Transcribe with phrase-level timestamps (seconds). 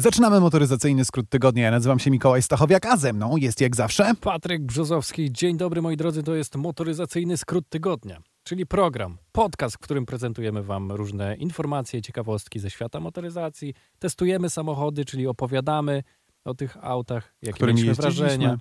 [0.00, 1.64] Zaczynamy motoryzacyjny skrót tygodnia.
[1.64, 5.32] Ja nazywam się Mikołaj Stachowiak, a ze mną jest jak zawsze Patryk Brzozowski.
[5.32, 10.62] Dzień dobry moi drodzy, to jest motoryzacyjny skrót tygodnia, czyli program, podcast, w którym prezentujemy
[10.62, 13.74] wam różne informacje, ciekawostki ze świata motoryzacji.
[13.98, 16.02] Testujemy samochody, czyli opowiadamy
[16.44, 18.58] o tych autach, jakie Którymi mieliśmy wrażenia,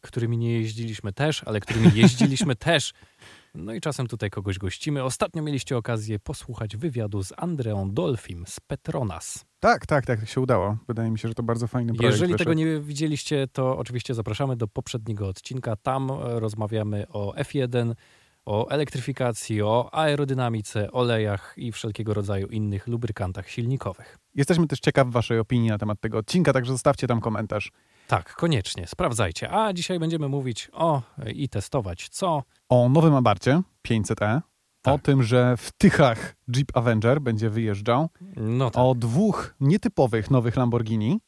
[0.00, 2.92] którymi nie jeździliśmy też, ale którymi jeździliśmy też.
[3.54, 5.04] No i czasem tutaj kogoś gościmy.
[5.04, 9.44] Ostatnio mieliście okazję posłuchać wywiadu z Andreą Dolfim z Petronas.
[9.60, 10.76] Tak, tak, tak się udało.
[10.88, 12.12] Wydaje mi się, że to bardzo fajny projekt.
[12.12, 12.50] Jeżeli wyszedł.
[12.50, 15.76] tego nie widzieliście, to oczywiście zapraszamy do poprzedniego odcinka.
[15.76, 17.94] Tam e, rozmawiamy o F1,
[18.46, 24.18] o elektryfikacji, o aerodynamice, olejach i wszelkiego rodzaju innych lubrykantach silnikowych.
[24.34, 27.72] Jesteśmy też ciekawi waszej opinii na temat tego odcinka, także zostawcie tam komentarz.
[28.12, 29.50] Tak, koniecznie, sprawdzajcie.
[29.50, 31.02] A dzisiaj będziemy mówić o
[31.34, 32.42] i testować co?
[32.68, 34.42] O nowym Abarcie 500e, o
[34.82, 35.02] Tak.
[35.02, 38.82] tym, że w Tychach Jeep Avenger będzie wyjeżdżał, No tak.
[38.84, 41.20] o dwóch nietypowych nowych Lamborghini,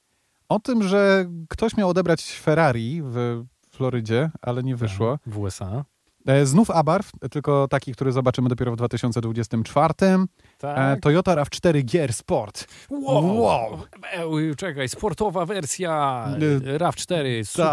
[0.49, 5.19] o tym, że ktoś miał odebrać Ferrari w Florydzie, ale nie wyszło.
[5.27, 5.85] W USA.
[6.27, 9.95] E, Znów Abarth, tylko taki, który zobaczymy dopiero w 2024.
[10.03, 10.27] E,
[10.59, 11.01] Tak.
[11.01, 12.65] Toyota RAV4 Gear Sport.
[12.91, 13.41] Wow.
[13.41, 13.79] Wow.
[14.53, 17.67] E, Czekaj, sportowa wersja Y, RAV4, super,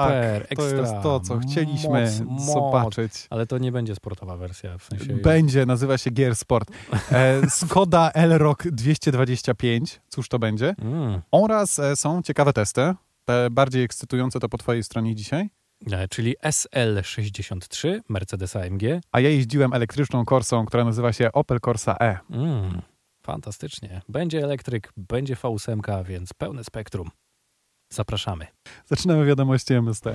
[0.47, 0.80] tak, to ekstra.
[0.80, 2.41] jest to, co chcieliśmy moc, moc.
[2.45, 3.27] zobaczyć.
[3.30, 5.13] Ale to nie będzie sportowa wersja, w sensie...
[5.13, 6.71] Będzie, nazywa się Gear Sport.
[7.11, 10.75] E, Skoda Elrock 225, cóż to będzie?
[10.81, 11.21] Mm.
[11.31, 12.93] Oraz e, są ciekawe testy,
[13.25, 15.49] te bardziej ekscytujące to po twojej stronie dzisiaj.
[15.91, 18.81] E, Czyli SL63 Mercedes AMG.
[19.11, 22.19] A ja jeździłem elektryczną Corsą, która nazywa się Opel Corsa E.
[22.29, 22.81] Mm,
[23.21, 24.02] fantastycznie.
[24.09, 27.09] Będzie elektryk, będzie V8, więc pełne spektrum.
[27.93, 28.47] Zapraszamy.
[28.85, 30.05] Zaczynamy wiadomości MST.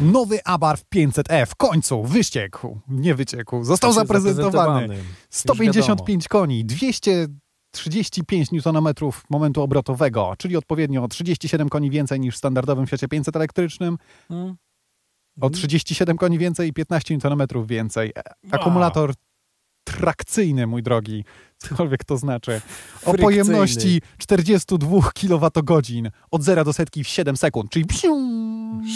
[0.00, 4.94] Nowy Abarth 500e w końcu wyściekł, nie wyciekł, został Znaczy, zaprezentowany.
[4.96, 6.64] Już 155 koni,
[7.74, 8.94] 235 Nm
[9.30, 13.98] momentu obrotowego, czyli odpowiednio o 37 koni więcej niż w standardowym Fiacie 500 elektrycznym,
[14.30, 14.44] wiadomo.
[14.44, 14.56] Mm.
[15.40, 18.12] o 37 koni więcej i 15 Nm więcej.
[18.16, 18.22] E.
[18.50, 19.14] Akumulator
[19.84, 21.24] trakcyjny, mój drogi,
[21.58, 22.52] cokolwiek to znaczy.
[22.52, 22.58] O
[22.98, 23.18] Frykcyjny.
[23.22, 28.16] pojemności 42 kWh od 0 do setki w 7 sekund, czyli psiu.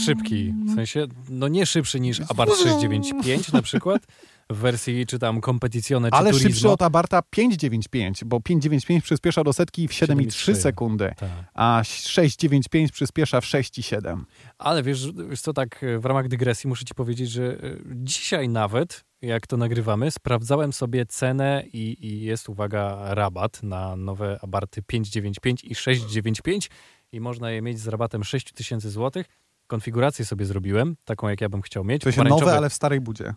[0.05, 4.03] Szybki, w sensie, no nie szybszy niż Abarth 695 na przykład,
[4.51, 6.51] w wersji czy tam Competizione czy Ale Turismo.
[6.51, 10.55] szybszy od Abarta 595, bo 595 przyspiesza do setki w 7,3 7,3.
[10.57, 11.29] sekundy, Tak.
[11.55, 14.23] a 695 przyspiesza w 6,7.
[14.59, 17.57] Ale wiesz, wiesz co, tak w ramach dygresji muszę ci powiedzieć, że e,
[17.87, 24.39] dzisiaj nawet, jak to nagrywamy, sprawdzałem sobie cenę i, i jest, uwaga, rabat na nowe
[24.43, 26.71] Abarty 595 i 695
[27.13, 29.23] i można je mieć z rabatem 6000 zł.
[29.67, 32.03] Konfigurację sobie zrobiłem, taką jak ja bym chciał mieć.
[32.03, 33.35] To się nowe, ale w starej budzie.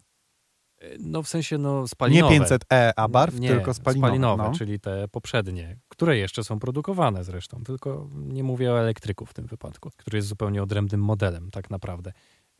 [0.99, 2.35] No w sensie, no Nie spalinowe.
[2.35, 4.43] 500e Abarth, Nie, tylko spalinowe.
[4.43, 4.51] no.
[4.57, 9.45] czyli te poprzednie, które jeszcze są produkowane zresztą, tylko nie mówię o elektryku w tym
[9.47, 12.11] wypadku, który jest zupełnie odrębnym modelem tak naprawdę.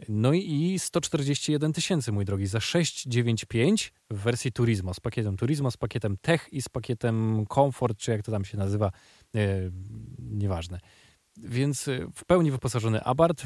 [0.09, 5.77] No i 141 tysięcy, mój drogi, za 695 w wersji Turismo, z pakietem Turismo, z
[5.77, 8.91] pakietem Tech i z pakietem Comfort, czy jak to tam się nazywa,
[9.35, 9.71] e,
[10.19, 10.79] nieważne.
[11.37, 13.45] Więc e, w pełni wyposażony Abarth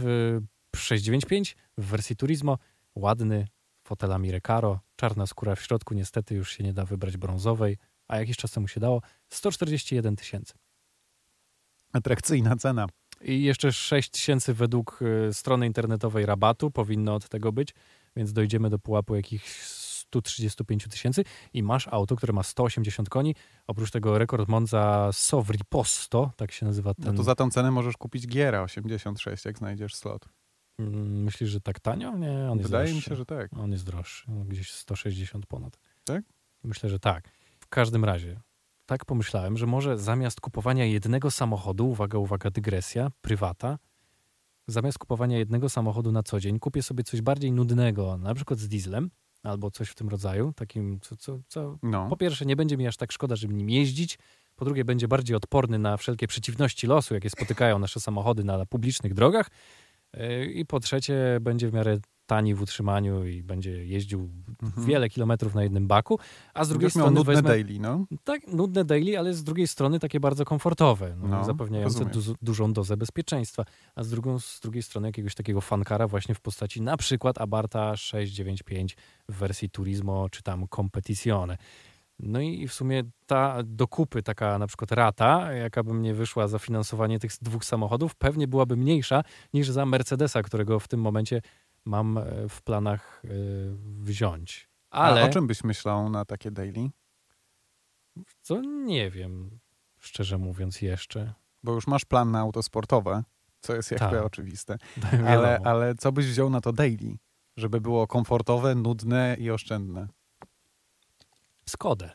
[0.75, 2.57] w 695 w wersji Turismo,
[2.95, 3.47] ładny,
[3.87, 7.77] fotelami Recaro, czarna skóra w środku, niestety już się nie da wybrać brązowej,
[8.07, 10.53] a jakiś czas temu się dało, 141 tysięcy.
[11.93, 12.87] Atrakcyjna cena.
[13.21, 14.99] I jeszcze 6 tysięcy według
[15.29, 17.73] y, strony internetowej rabatu powinno od tego być,
[18.15, 21.23] więc dojdziemy do pułapu jakichś 135 tysięcy
[21.53, 23.35] i masz auto, które ma 180 koni.
[23.67, 27.15] Oprócz tego rekord Monza Sovriposto, tak się nazywa No ten.
[27.17, 30.25] to za tą cenę możesz kupić Giera 86, jak znajdziesz slot.
[30.79, 32.17] Mm, Myślisz, że tak tanio?
[32.17, 33.53] Nie, on jest Wydaje mi się, że tak.
[33.57, 35.77] On jest droższy, no, gdzieś 160 ponad.
[36.03, 36.23] Tak?
[36.63, 37.29] Myślę, że tak.
[37.59, 38.39] W każdym razie,
[38.85, 43.77] tak pomyślałem, że może zamiast kupowania jednego samochodu, uwaga, uwaga, dygresja, prywata,
[44.67, 48.67] zamiast kupowania jednego samochodu na co dzień, kupię sobie coś bardziej nudnego, na przykład z
[48.67, 49.09] dieslem,
[49.43, 52.09] albo coś w tym rodzaju, takim, co, co, co No.
[52.09, 54.17] po pierwsze nie będzie mi aż tak szkoda, żeby nim jeździć,
[54.55, 59.13] po drugie będzie bardziej odporny na wszelkie przeciwności losu, jakie spotykają nasze samochody na publicznych
[59.13, 59.49] drogach
[60.13, 64.29] yy, i po trzecie będzie w miarę tani w utrzymaniu i będzie jeździł
[64.63, 64.87] Mhm.
[64.87, 66.19] wiele kilometrów na jednym baku,
[66.53, 67.49] a z drugiej miał strony nudne wezmę...
[67.49, 68.05] daily, no.
[68.23, 72.73] Tak, nudne daily, ale z drugiej strony takie bardzo komfortowe, no, No, zapewniające du- dużą
[72.73, 76.97] dozę bezpieczeństwa, a z, drugą, z drugiej strony jakiegoś takiego fankara właśnie w postaci na
[76.97, 78.97] przykład Abarta 695
[79.29, 81.57] w wersji Turismo czy tam Competizione.
[82.19, 86.59] No i w sumie ta dokupy, taka na przykład rata, jaka by mnie wyszła za
[86.59, 89.23] finansowanie tych dwóch samochodów, pewnie byłaby mniejsza
[89.53, 91.41] niż za Mercedesa, którego w tym momencie
[91.85, 93.29] mam e, w planach e,
[94.03, 94.69] wziąć.
[94.89, 96.89] Ale A o czym byś myślał na takie daily?
[98.41, 99.59] co nie wiem.
[99.99, 101.33] szczerze mówiąc, jeszcze.
[101.63, 103.23] Bo już masz plan na auto sportowe,
[103.61, 104.25] co jest jakby Tak.
[104.25, 104.77] oczywiste.
[105.27, 107.17] Ale, ale co byś wziął na to daily?
[107.57, 110.07] Żeby było komfortowe, nudne i oszczędne.
[111.69, 112.11] Skodę.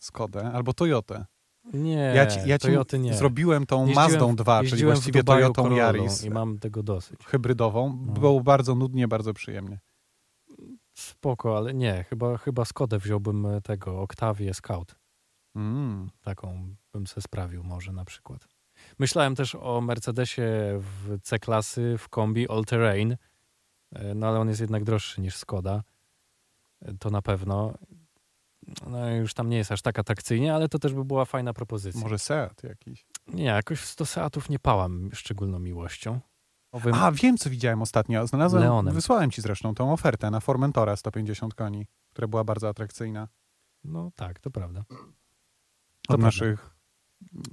[0.00, 1.26] Skodę albo Toyotę.
[1.72, 3.14] Nie, Ja ci, ja ci Toyoty nie.
[3.14, 7.20] zrobiłem tą Jeździłem Mazdą w- 2, czyli właściwie Dubaju Toyotą Yaris I mam tego dosyć.
[7.26, 7.98] hybrydową.
[8.06, 8.12] No.
[8.12, 9.80] Było bardzo nudnie, bardzo przyjemnie.
[10.94, 14.94] Spoko, ale nie, chyba, chyba Skodę wziąłbym e, tego, Octavię Scout.
[15.56, 16.10] Mm.
[16.22, 18.48] Taką bym se sprawił może na przykład.
[18.98, 20.42] Myślałem też o Mercedesie
[20.80, 23.16] w C-klasy, w kombi All Terrain,
[23.92, 25.82] e, no ale on jest jednak droższy niż Skoda.
[26.82, 27.74] E, To na pewno.
[28.86, 32.00] No już tam nie jest aż tak atrakcyjnie, ale to też by była fajna propozycja.
[32.00, 33.06] Może Seat jakiś.
[33.26, 36.20] Nie, jakoś do Seatów nie pałam szczególną miłością.
[36.72, 38.26] Owym, A, wiem co widziałem ostatnio.
[38.26, 38.94] Znalazłem, Leonem.
[38.94, 43.28] wysłałem ci zresztą tą ofertę na Formentora 150 koni, która była bardzo atrakcyjna.
[43.84, 44.80] No tak, to prawda.
[44.80, 44.86] Od
[46.08, 46.26] prawda.
[46.26, 46.70] naszych...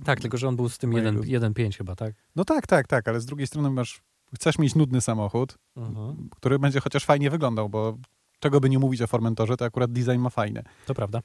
[0.06, 2.13] Tak, tylko że on był z tym Mojego- 1 1.5 chyba, tak?
[2.36, 4.01] No tak, tak, tak, ale z drugiej strony masz...
[4.36, 6.30] Chcesz mieć nudny samochód, Mhm.
[6.36, 7.98] który będzie chociaż fajnie wyglądał, bo
[8.40, 10.64] czego by nie mówić o Formentorze, to akurat design ma fajny.
[10.86, 11.22] To prawda.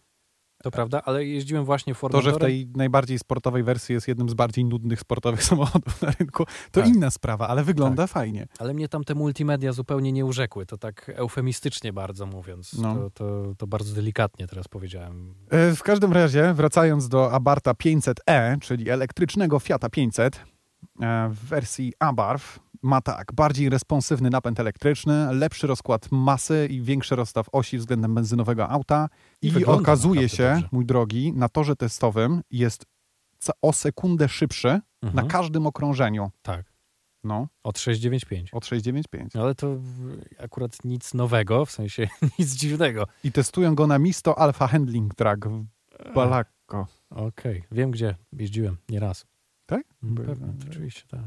[0.63, 2.39] To prawda, ale jeździłem właśnie To, że w Formentorem.
[2.51, 6.89] tej najbardziej sportowej wersji jest jednym z bardziej nudnych sportowych samochodów na rynku, to Tak.
[6.89, 8.47] inna sprawa, ale wygląda fajnie.
[8.59, 10.67] Ale mnie tam te multimedia zupełnie nie urzekły.
[10.67, 12.73] To tak eufemistycznie bardzo mówiąc.
[12.79, 12.95] No.
[12.95, 15.35] To, to, to bardzo delikatnie teraz powiedziałem.
[15.51, 21.93] E, W każdym razie, wracając do Abarta 500e, czyli elektrycznego Fiata 500 e, w wersji
[21.99, 28.15] Abarth, ma tak, bardziej responsywny napęd elektryczny, lepszy rozkład masy i większy rozstaw osi względem
[28.15, 29.09] benzynowego auta.
[29.43, 30.69] I I, okazuje się, dobrze.
[30.73, 32.87] mój drogi, na torze testowym jest
[33.63, 35.25] o sekundę szybszy Mhm.
[35.27, 36.31] na każdym okrążeniu.
[36.43, 36.73] Tak.
[37.25, 38.55] No, Od 695.
[38.55, 39.35] od 695.
[39.35, 39.77] No ale to
[40.39, 42.09] akurat nic nowego, w sensie
[42.39, 43.07] nic dziwnego.
[43.25, 45.65] I testują go na Misto Alpha Handling Track w
[46.15, 46.87] Balako.
[47.11, 48.15] Okej, wiem gdzie.
[48.33, 49.27] Jeździłem nieraz.
[49.67, 49.83] Tak?
[50.27, 51.21] Pewnie, oczywiście, tak.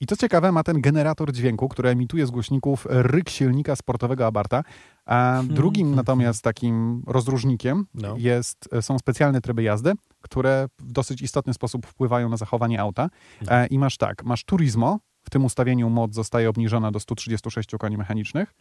[0.00, 4.62] I co ciekawe, ma ten generator dźwięku, który emituje z głośników ryk silnika sportowego Abarta.
[5.06, 8.14] A drugim natomiast takim rozróżnikiem No.
[8.18, 13.08] jest, są specjalne tryby jazdy, które w dosyć istotny sposób wpływają na zachowanie auta.
[13.48, 17.96] E, I masz tak, masz Turismo, w tym ustawieniu moc zostaje obniżona do 136 koni
[17.96, 18.54] mechanicznych,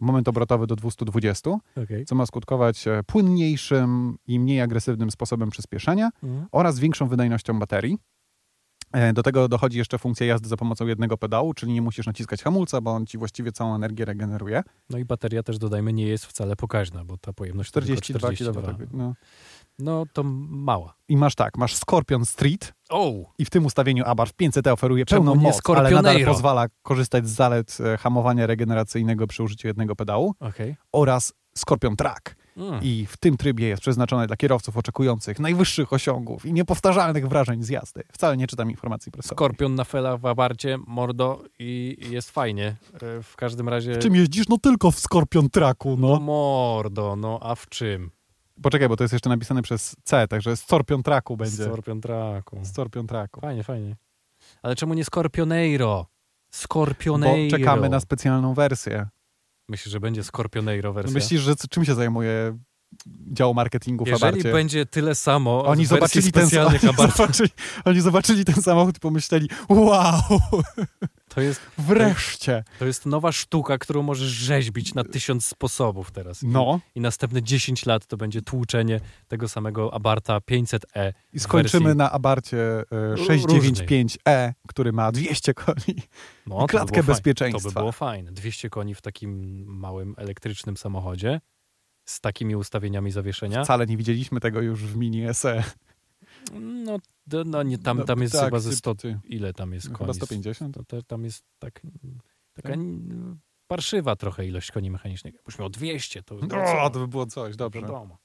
[0.00, 1.50] moment obrotowy do 220,
[1.84, 2.04] Okej.
[2.04, 6.46] co ma skutkować e, płynniejszym i mniej agresywnym sposobem przyspieszenia Mhm.
[6.52, 7.98] oraz większą wydajnością baterii.
[8.92, 12.42] E, Do tego dochodzi jeszcze funkcja jazdy za pomocą jednego pedału, czyli nie musisz naciskać
[12.42, 14.62] hamulca, bo on ci właściwie całą energię regeneruje.
[14.90, 18.52] No i bateria też dodajmy nie jest wcale pokaźna, bo ta pojemność to tylko 42
[18.52, 18.86] 42.
[18.86, 18.86] kW.
[18.98, 19.14] No.
[19.78, 20.94] No to mała.
[21.08, 23.12] I masz tak, masz Scorpion Street O!
[23.38, 27.30] i w tym ustawieniu Abarth 500 oferuje Czemu pełną moc, ale nadal pozwala korzystać z
[27.30, 30.76] zalet e, hamowania regeneracyjnego przy użyciu jednego pedału Okej.
[30.92, 32.39] oraz Scorpion Track.
[32.60, 32.80] Mm.
[32.82, 37.68] I w tym trybie jest przeznaczone dla kierowców oczekujących najwyższych osiągów i niepowtarzalnych wrażeń z
[37.68, 38.02] jazdy.
[38.12, 39.36] Wcale nie czytam informacji prasowych.
[39.36, 42.76] Skorpion na felach w abarcie, mordo i jest fajnie.
[43.02, 43.94] E, W każdym razie...
[43.94, 44.48] W czym jeździsz?
[44.48, 46.20] No tylko w Scorpion Tracku, No no.
[46.20, 48.10] mordo, no a w czym?
[48.62, 51.64] Poczekaj, bo to jest jeszcze napisane przez C, także Scorpion Tracku będzie.
[51.64, 52.60] Skorpion traku.
[52.64, 53.40] Scorpion Tracku.
[53.40, 53.96] Fajnie, fajnie.
[54.62, 56.06] Ale czemu nie Scorpioneiro?
[56.06, 57.58] Bo Scorpioneiro.
[57.58, 59.08] czekamy na specjalną wersję.
[59.70, 61.14] Myślisz, że będzie Scorpioneiro wersja?
[61.14, 62.58] Myślisz, że czym się zajmuje
[63.32, 67.50] dział marketingu Jeżeli będzie tyle samo Oni zobaczyli, ten, oni, zobaczyli,
[67.84, 70.22] oni zobaczyli ten samochód i pomyśleli, wow,
[71.28, 72.64] to jest, wreszcie.
[72.78, 76.42] to jest nowa sztuka, którą możesz rzeźbić na tysiąc sposobów teraz.
[76.42, 81.12] I, No I następne 10 lat to będzie tłuczenie tego samego Abarta 500e.
[81.32, 82.58] i skończymy na Abarcie
[82.92, 86.02] e, 695e, który ma 200 koni.
[86.46, 87.06] No, I to klatkę fajne.
[87.06, 87.62] bezpieczeństwa.
[87.62, 88.32] To by było fajne.
[88.32, 91.40] 200 koni w takim małym elektrycznym samochodzie
[92.10, 93.64] z takimi ustawieniami zawieszenia.
[93.64, 95.64] Wcale nie widzieliśmy tego już w Mini SE.
[96.60, 96.98] No,
[97.46, 98.94] no nie, tam, No, tam jest tak, chyba ze ty- 100...
[98.94, 99.18] ty.
[99.24, 100.06] Ile tam jest No, koni?
[100.12, 100.74] chyba 150.
[100.74, 101.80] To, to, tam jest tak,
[102.54, 102.78] taka Tak?
[103.66, 105.34] parszywa trochę ilość koni mechanicznych.
[105.34, 106.34] Jakbyś miał 200, to...
[106.34, 106.90] by było O, co?
[106.90, 107.80] to by było coś, dobrze.
[107.80, 108.18] Wiadomo.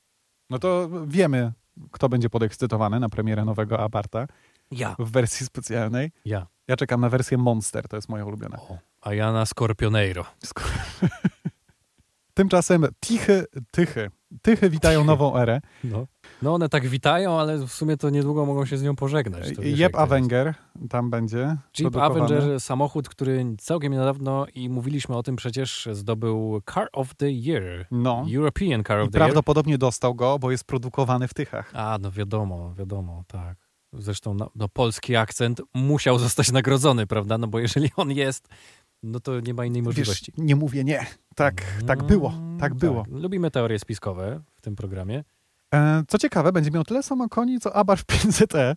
[0.50, 1.52] No to wiemy,
[1.92, 4.28] kto będzie podekscytowany na premierę nowego Abarta
[4.72, 4.96] Ja.
[5.00, 6.12] w wersji specjalnej.
[6.26, 6.48] Ja.
[6.68, 8.58] Ja czekam na wersję Monster, to jest moja ulubiona.
[8.60, 10.26] O, a ja na Scorpioneiro.
[10.46, 10.62] Sk-
[12.36, 14.10] Tymczasem Tichy, Tychy,
[14.42, 15.62] Tychy witają nową erę.
[15.84, 16.08] No.
[16.42, 19.54] no one tak witają, ale w sumie to niedługo mogą się z nią pożegnać.
[19.60, 19.96] Jest.
[19.96, 20.54] Avenger
[20.90, 21.58] tam będzie.
[21.80, 21.96] Jeep.
[21.96, 27.88] Avenger, samochód, który całkiem niedawno i mówiliśmy o tym przecież, zdobył Car of the Year.
[27.92, 28.26] No.
[28.36, 29.26] European Car I of the Year.
[29.26, 31.72] prawdopodobnie dostał go, bo jest produkowany w Tychach.
[31.74, 33.66] A, no wiadomo, wiadomo, tak.
[33.94, 37.38] Zresztą no, no, polski akcent musiał zostać nagrodzony, prawda?
[37.38, 38.48] No bo jeżeli on jest,
[39.06, 40.34] no to nie ma innej Wiesz, możliwości.
[40.38, 41.06] nie mówię nie.
[41.36, 43.06] Tak, tak było, tak było.
[43.12, 45.24] Lubimy teorie spiskowe w tym programie.
[45.74, 48.76] E, co ciekawe, będzie miał tyle samo koni, co Abarth 500e.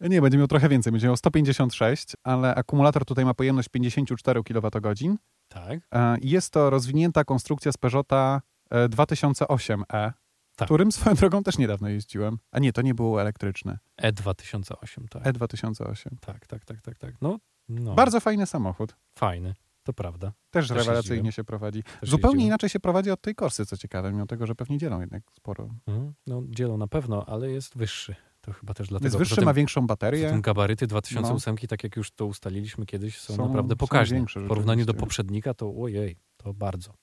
[0.10, 5.16] Nie, będzie miał trochę więcej, będzie miał 156, ale akumulator tutaj ma pojemność 54 kWh.
[5.48, 5.78] Tak.
[5.92, 10.12] E, Jest to rozwinięta konstrukcja z Peugeota e, 2008e,
[10.56, 10.66] Tak.
[10.68, 12.38] którym swoją drogą też niedawno jeździłem.
[12.52, 13.78] A nie, to nie było elektryczne.
[14.02, 15.22] E2008, tak.
[15.22, 16.08] E2008.
[16.20, 17.14] Tak, tak, tak, tak, tak.
[17.20, 17.94] No, no.
[17.94, 18.96] Bardzo fajny samochód.
[19.18, 20.32] fajny, to prawda.
[20.50, 21.32] Też, Też rewelacyjnie jeździłem.
[21.32, 21.82] się prowadzi.
[21.82, 22.46] Też Zupełnie jeździłem.
[22.46, 25.68] inaczej się prowadzi od tej Korsy, co ciekawe, mimo tego, że pewnie dzielą jednak sporo.
[25.86, 26.14] Mhm.
[26.26, 28.16] No, dzielą na pewno, ale jest wyższy.
[28.40, 29.06] To chyba też dlatego.
[29.06, 30.30] Jest wyższy, tym- ma większą baterię.
[30.30, 34.16] tym gabaryty 2008, tak jak już to ustaliliśmy kiedyś, są, Są- naprawdę są pokaźne.
[34.16, 36.94] większe w porównaniu do poprzednika to ojej, to bardzo.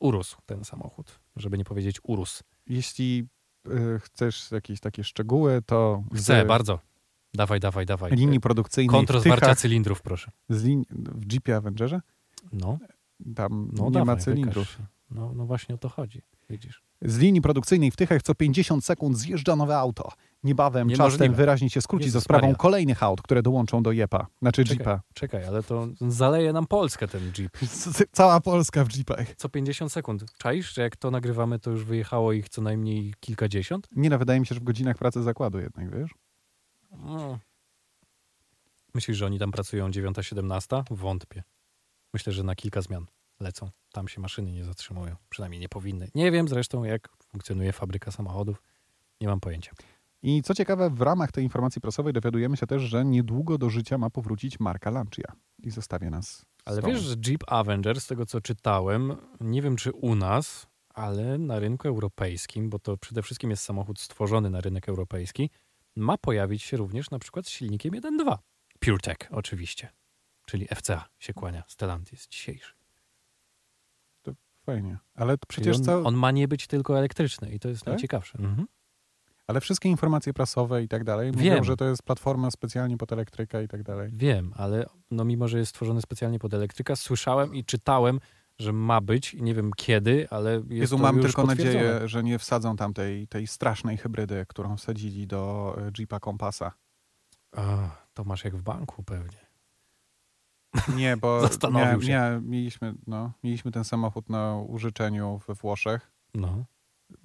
[0.00, 2.42] Urósł ten samochód, żeby nie powiedzieć urósł.
[2.66, 3.28] Jeśli
[3.68, 6.78] y, chcesz jakieś takie szczegóły, to Chcę, z bardzo.
[7.34, 8.10] Dawaj, dawaj, dawaj.
[8.12, 10.30] linii produkcyjnej Kontrozwarcia cylindrów, proszę.
[10.48, 12.00] z lin- w Jeepie Avengerze,
[12.52, 12.78] No,
[13.36, 14.68] tam no nie dawaj, ma cylindrów.
[14.76, 14.86] wykaż.
[15.10, 16.82] No, no właśnie o to chodzi, widzisz.
[17.02, 20.12] Z linii produkcyjnej w Tychach co 50 sekund zjeżdża nowe auto.
[20.44, 21.24] Niebawem czas Niemożliwe.
[21.24, 22.56] ten wyraźnie się skróci Jezus za sprawą Maria.
[22.56, 24.76] kolejnych aut, które dołączą do Jeepa, znaczy Czekaj.
[24.78, 25.00] Jeepa.
[25.14, 27.58] Czekaj, ale to zaleje nam Polskę ten Jeep.
[28.12, 29.34] Cała Polska w Jeepach.
[29.36, 30.24] Co 50 sekund.
[30.38, 33.88] Czaisz, że jak to nagrywamy, to już wyjechało ich co najmniej kilkadziesiąt?
[33.96, 36.10] Nie no, wydaje mi się, że w godzinach pracy zakładu jednak, wiesz?
[36.92, 37.38] No.
[38.94, 40.82] Myślisz, że oni tam pracują 9-17?
[40.90, 41.42] Wątpię.
[42.14, 43.06] Myślę, że na kilka zmian
[43.40, 43.70] lecą.
[43.92, 45.16] Tam się maszyny nie zatrzymują.
[45.28, 46.08] Przynajmniej nie powinny.
[46.14, 48.62] Nie wiem zresztą, jak funkcjonuje fabryka samochodów.
[49.20, 49.72] Nie mam pojęcia.
[50.22, 53.98] I co ciekawe, w ramach tej informacji prasowej dowiadujemy się też, że niedługo do życia
[53.98, 55.32] ma powrócić marka Lancia.
[55.58, 56.44] I zostawię nas.
[56.64, 61.38] Ale wiesz, że Jeep Avenger, z tego co czytałem, nie wiem czy u nas, ale
[61.38, 65.50] na rynku europejskim, bo to przede wszystkim jest samochód stworzony na rynek europejski,
[65.96, 68.38] ma pojawić się również na przykład z silnikiem 1.2.
[68.80, 69.88] PureTech oczywiście,
[70.46, 72.72] czyli FCA się kłania, Stellantis dzisiejszy.
[74.66, 74.98] Fajnie.
[75.14, 76.02] Ale Czyli przecież on, co...
[76.02, 77.92] on ma nie być tylko elektryczny i to jest Tak?
[77.92, 78.38] najciekawsze.
[78.38, 78.66] Mhm.
[79.46, 81.52] Ale wszystkie informacje prasowe i tak dalej Wiem.
[81.52, 84.10] mówią, że to jest platforma specjalnie pod elektryka i tak dalej.
[84.12, 88.20] Wiem, ale no mimo, że jest stworzony specjalnie pod elektryka, słyszałem i czytałem,
[88.62, 92.08] że ma być, i nie wiem kiedy, ale jest Jezu, to mam już tylko nadzieję,
[92.08, 96.72] że nie wsadzą tam tej, tej strasznej hybrydy, którą wsadzili do e, Jeepa Kompasa.
[97.56, 99.52] A, to masz jak w banku pewnie.
[100.96, 101.42] Nie, bo
[101.72, 106.10] nie, nie, mieliśmy, no, mieliśmy ten samochód na użyczeniu we Włoszech.
[106.34, 106.64] No.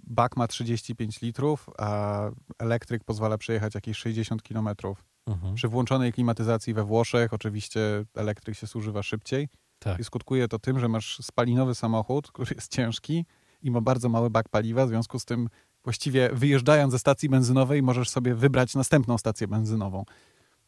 [0.04, 2.22] Bak ma 35 litrów, a
[2.60, 5.06] elektryk pozwala przejechać jakieś 60 kilometrów.
[5.28, 5.56] Mhm.
[5.56, 7.80] Przy włączonej klimatyzacji we Włoszech oczywiście
[8.16, 10.00] elektryk się zużywa szybciej Tak.
[10.00, 13.26] i skutkuje to tym, że masz spalinowy samochód, który jest ciężki
[13.62, 15.50] i ma bardzo mały bak paliwa, w związku z tym
[15.84, 20.06] właściwie wyjeżdżając ze stacji benzynowej możesz sobie wybrać następną stację benzynową.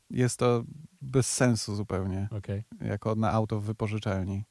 [0.10, 0.64] Jest to
[1.02, 2.64] bez sensu zupełnie, Okej.
[2.82, 4.44] jako na auto w wypożyczalni.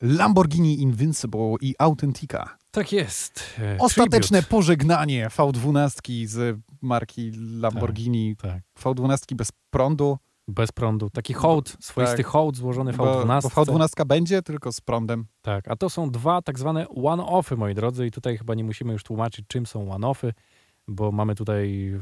[0.00, 2.56] Lamborghini Invincible i Authentica.
[2.70, 3.60] Tak jest.
[3.78, 4.50] Ostateczne tribute.
[4.50, 8.36] pożegnanie V12 z marki Lamborghini.
[8.36, 8.62] Tak.
[8.82, 10.18] V12 bez prądu.
[10.50, 11.10] Bez prądu.
[11.10, 12.26] Taki hołd, swoisty Tak.
[12.26, 13.42] hołd złożony Bo, V12.
[13.42, 15.26] bo V12 będzie tylko z prądem.
[15.42, 18.92] Tak, a to są dwa tak zwane one-offy, moi drodzy, i tutaj chyba nie musimy
[18.92, 20.32] już tłumaczyć, czym są one-offy,
[20.88, 21.94] bo mamy tutaj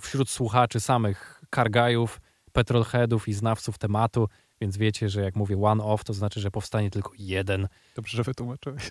[0.00, 2.20] wśród słuchaczy samych cargajów,
[2.52, 4.28] petrolheadów i znawców tematu,
[4.60, 7.68] więc wiecie, że jak mówię one-off, to znaczy, że powstanie tylko jeden.
[7.96, 8.90] Dobrze, że wytłumaczyłeś.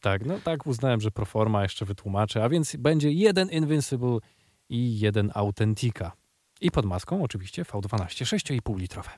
[0.00, 4.18] Tak, no tak uznałem, że proforma jeszcze wytłumaczę, a więc będzie jeden Invincible
[4.68, 6.12] i jeden Authentica.
[6.60, 9.10] I pod maską oczywiście V12 6,5 litrowe.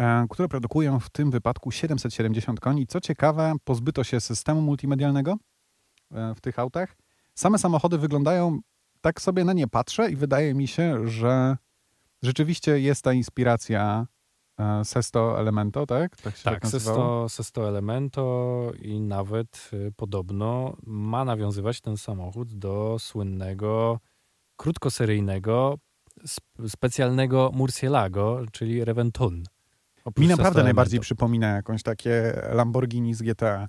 [0.00, 2.86] E, które produkują w tym wypadku 770 koni.
[2.86, 5.36] Co ciekawe, pozbyto się systemu multimedialnego
[6.12, 6.96] e, w tych autach.
[7.34, 8.60] Same samochody wyglądają,
[9.00, 11.56] tak sobie na nie patrzę i wydaje mi się, że
[12.22, 14.06] rzeczywiście jest ta inspiracja
[14.58, 16.16] e, Sesto Elemento, tak?
[16.16, 17.28] Tak się Tak, nazywało?
[17.28, 24.00] Sesto, Sesto Elemento i nawet podobno ma nawiązywać ten samochód do słynnego,
[24.56, 25.78] krótkoseryjnego,
[26.68, 29.42] specjalnego Murcielago, czyli Reventun.
[30.18, 33.68] Mi naprawdę najbardziej przypomina jakąś takie Lamborghini z GTA.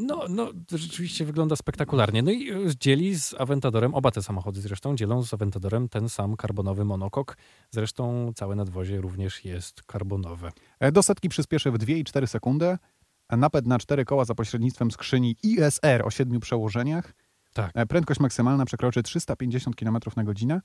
[0.00, 2.22] No, no, rzeczywiście wygląda spektakularnie.
[2.22, 6.36] No i y, dzieli z Aventadorem, oba te samochody zresztą dzielą z Aventadorem ten sam
[6.36, 7.36] karbonowy monokok.
[7.70, 10.52] Zresztą całe nadwozie również jest karbonowe.
[10.80, 12.78] E, Do setki przyspieszy w 2,4 sekundy.
[13.28, 17.12] a Napęd na cztery koła za pośrednictwem skrzyni ISR o siedmiu przełożeniach.
[17.52, 17.70] Tak.
[17.74, 20.60] E, Prędkość maksymalna przekroczy 350 km na godzinę.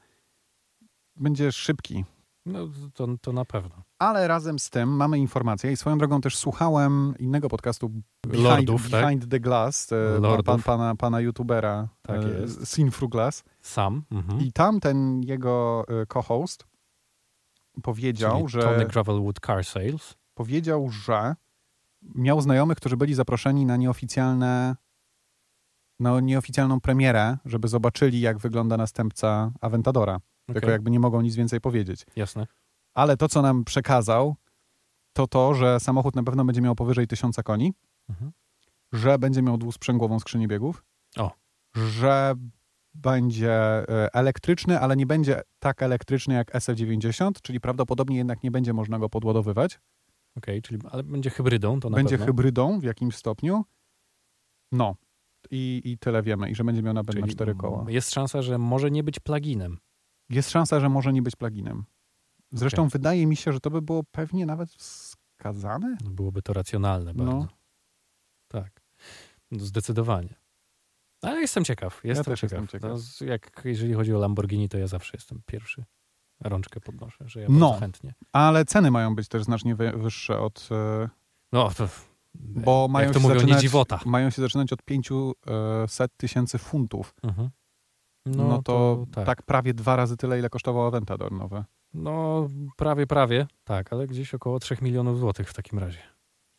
[1.15, 2.05] Będzie szybki.
[2.45, 2.59] No,
[2.93, 3.83] to, to na pewno.
[3.99, 7.89] Ale razem z tym mamy informację i swoją drogą też słuchałem innego podcastu
[8.27, 9.01] Behind, Lordów, tak?
[9.01, 10.45] Behind the Glass, e, Lordów.
[10.45, 12.79] pan, pana, pana youtubera Tak e, jest.
[13.09, 13.43] Glass.
[13.61, 14.03] Sam.
[14.11, 14.39] Mhm.
[14.39, 16.67] I tam ten jego e, co-host
[17.83, 20.15] powiedział, Czyli że Tony Gravelwood Car Sales.
[20.33, 21.35] powiedział, że
[22.15, 24.75] miał znajomych, którzy byli zaproszeni na nieoficjalne
[25.99, 30.19] no, nieoficjalną premierę, żeby zobaczyli, jak wygląda następca Aventadora.
[30.53, 32.05] Tylko Okej, jakby nie mogą nic więcej powiedzieć.
[32.15, 32.47] Jasne.
[32.93, 34.35] Ale to, co nam przekazał,
[35.13, 37.73] to to, że samochód na pewno będzie miał powyżej 1000 koni,
[38.09, 38.31] Mhm.
[38.93, 40.83] że będzie miał dwusprzęgłową skrzynię biegów,
[41.17, 41.31] O.
[41.75, 42.33] że
[42.93, 48.73] będzie e, elektryczny, ale nie będzie tak elektryczny jak SF90, czyli prawdopodobnie jednak nie będzie
[48.73, 49.79] można go podładowywać.
[50.37, 52.25] Okej, czyli ale będzie hybrydą, to na będzie pewno.
[52.25, 53.65] hybrydą w jakimś stopniu.
[54.71, 54.95] No.
[55.51, 56.49] I, I tyle wiemy.
[56.49, 57.85] I że będzie miał napęd na cztery koła.
[57.87, 59.77] Jest szansa, że może nie być pluginem.
[60.29, 61.85] Jest szansa, że może nie być pluginem.
[62.51, 65.97] Zresztą wydaje mi się, że to by było pewnie nawet wskazane.
[66.03, 67.25] No, Byłoby to racjonalne No.
[67.25, 67.47] bardzo.
[68.47, 68.81] Tak.
[69.51, 70.35] No, zdecydowanie.
[71.21, 72.01] Ale jestem ciekaw.
[72.03, 72.61] Jestem też ciekaw.
[72.61, 72.91] jestem ciekaw.
[73.21, 75.83] No, jak, jeżeli chodzi o Lamborghini, to ja zawsze jestem pierwszy.
[76.39, 77.77] Rączkę podnoszę, że ja No.
[77.79, 78.13] chętnie.
[78.33, 80.69] Ale ceny mają być też znacznie wy- wyższe od...
[80.71, 81.09] e,
[81.51, 81.89] No, to,
[82.35, 83.99] Bo mają jak to się mówią, nie zaczynać- dziwota.
[84.05, 87.13] Mają się zaczynać od 500 tysięcy funtów.
[87.23, 87.49] Mhm.
[88.37, 89.25] No, to, tak.
[89.25, 89.43] tak.
[89.43, 91.65] prawie dwa razy tyle, ile kosztował Aventador nowe.
[91.93, 93.47] No, prawie, prawie.
[93.63, 95.99] Tak, ale gdzieś około 3 milionów złotych w takim razie.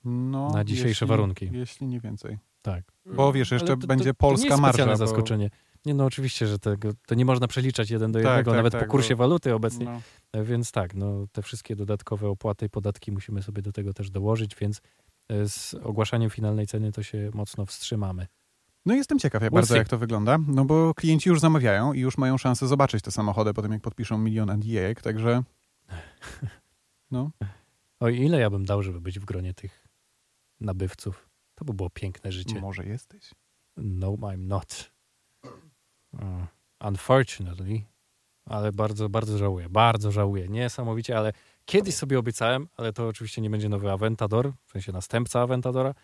[0.04, 1.50] No, Na dzisiejsze jeśli, warunki.
[1.52, 2.38] Jeśli nie więcej.
[2.62, 2.84] Tak.
[3.06, 4.86] Bo wiesz, jeszcze to, będzie to, polska to nie marża.
[4.86, 5.50] bo- zaskoczenie.
[5.86, 8.72] Nie, no oczywiście, że tego, to nie można przeliczać jeden do Tak, jednego, tak, nawet
[8.72, 9.84] tak, po kursie bo- waluty obecnie.
[9.84, 10.00] No.
[10.32, 14.10] E, Więc tak, no, te wszystkie dodatkowe opłaty i podatki musimy sobie do tego też
[14.10, 14.80] dołożyć, więc
[15.28, 18.26] e, z ogłaszaniem finalnej ceny to się mocno wstrzymamy.
[18.86, 22.18] No jestem ciekaw ja bardzo, jak to wygląda, no bo klienci już zamawiają i już
[22.18, 25.42] mają szansę zobaczyć te samochody po tym, jak podpiszą milion NDA, także
[27.10, 27.30] no,
[28.00, 29.88] O ile ja bym dał, żeby być w gronie tych
[30.60, 32.60] nabywców, to by było piękne życie.
[32.60, 33.30] może jesteś.
[33.76, 34.90] No, I'm not.
[36.84, 37.82] Unfortunately.
[38.44, 39.68] Ale bardzo, bardzo żałuję.
[39.68, 40.48] Bardzo żałuję.
[40.48, 41.32] Niesamowicie, ale
[41.64, 45.94] kiedyś sobie obiecałem, ale to oczywiście nie będzie nowy Aventador, w sensie następca Aventadora,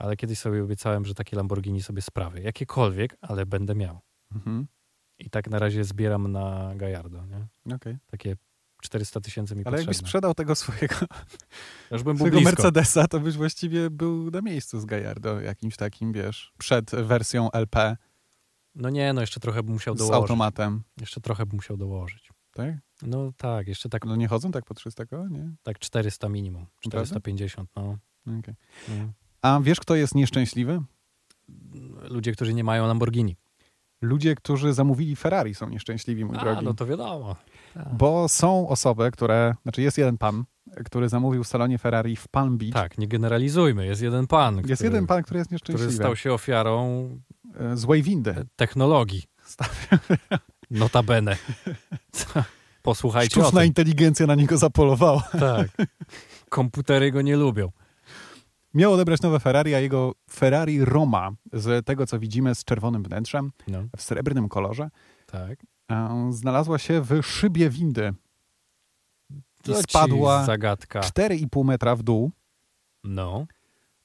[0.00, 2.42] ale kiedyś sobie obiecałem, że takie Lamborghini sobie sprawię.
[2.42, 4.00] Jakiekolwiek, ale będę miał.
[4.34, 4.66] Mhm.
[5.18, 7.74] I tak na razie zbieram na Gallardo, nie?
[7.74, 7.98] Okej.
[8.06, 8.36] Takie
[8.82, 10.08] 400 tysięcy mi Ale jakbyś potrzebne.
[10.08, 10.94] sprzedał tego swojego,
[11.90, 12.50] Już bym był swojego blisko.
[12.62, 17.96] Mercedesa, to byś właściwie był na miejscu z Gallardo, jakimś takim, wiesz, przed wersją LP
[18.74, 20.20] No nie, no jeszcze trochę bym musiał z dołożyć.
[20.20, 22.30] automatem, Jeszcze trochę bym musiał dołożyć.
[22.52, 22.74] tak?
[23.02, 25.52] No tak, jeszcze tak, No nie chodzą tak po 300 koła, nie?
[25.62, 26.62] tak 400 minimum.
[26.84, 27.06] Naprawdę?
[27.06, 27.98] 450, no.
[28.38, 28.54] Okej.
[28.88, 29.12] no.
[29.42, 30.82] A wiesz, kto jest nieszczęśliwy?
[32.10, 33.36] Ludzie, którzy nie mają Lamborghini.
[34.02, 36.64] Ludzie, którzy zamówili Ferrari są nieszczęśliwi, mój A, drogi.
[36.64, 37.36] no to wiadomo.
[37.74, 37.94] Tak.
[37.94, 40.44] Bo są osoby, które, znaczy jest jeden pan,
[40.84, 42.72] który zamówił w salonie Ferrari w Palm Beach.
[42.74, 43.86] Tak, nie generalizujmy.
[43.86, 45.92] Jest jeden pan, Jest który, jeden pan, który jest który nieszczęśliwy.
[45.92, 47.08] stał się ofiarą
[47.60, 48.46] E, Złej windy.
[48.56, 49.22] technologii.
[50.70, 51.36] Notabene.
[52.82, 55.20] Posłuchajcie Sztuczna inteligencja na niego zapolowała.
[55.40, 55.68] Tak.
[56.48, 57.70] Komputery go nie lubią.
[58.74, 63.52] Miał odebrać nowe Ferrari, a jego Ferrari Roma, z tego co widzimy, z czerwonym wnętrzem,
[63.68, 64.90] No, w srebrnym kolorze,
[65.26, 65.58] tak.
[65.90, 68.14] e, znalazła się w szybie windy.
[69.68, 71.00] I spadła Zagadka.
[71.00, 72.30] 4,5 metra w dół,
[73.04, 73.46] No,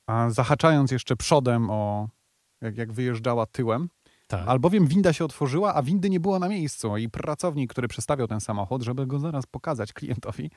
[0.08, 2.10] a zahaczając jeszcze przodem o,
[2.62, 3.90] jak, jak wyjeżdżała tyłem,
[4.28, 4.48] tak.
[4.48, 8.40] albowiem winda się otworzyła, a windy nie było na miejscu i pracownik, który przestawiał ten
[8.40, 10.52] samochód, żeby go zaraz pokazać klientowi,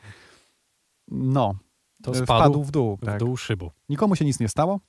[1.09, 1.55] no,
[2.03, 2.97] To e, spadł w dół.
[2.97, 3.19] w Tak.
[3.19, 3.71] dół szybu.
[3.89, 4.81] Nikomu się nic nie stało.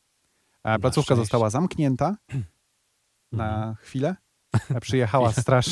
[0.63, 2.15] E, Placówka została zamknięta
[3.31, 3.75] na Mhm.
[3.75, 4.15] chwilę.
[4.75, 5.65] E, Przyjechała straż,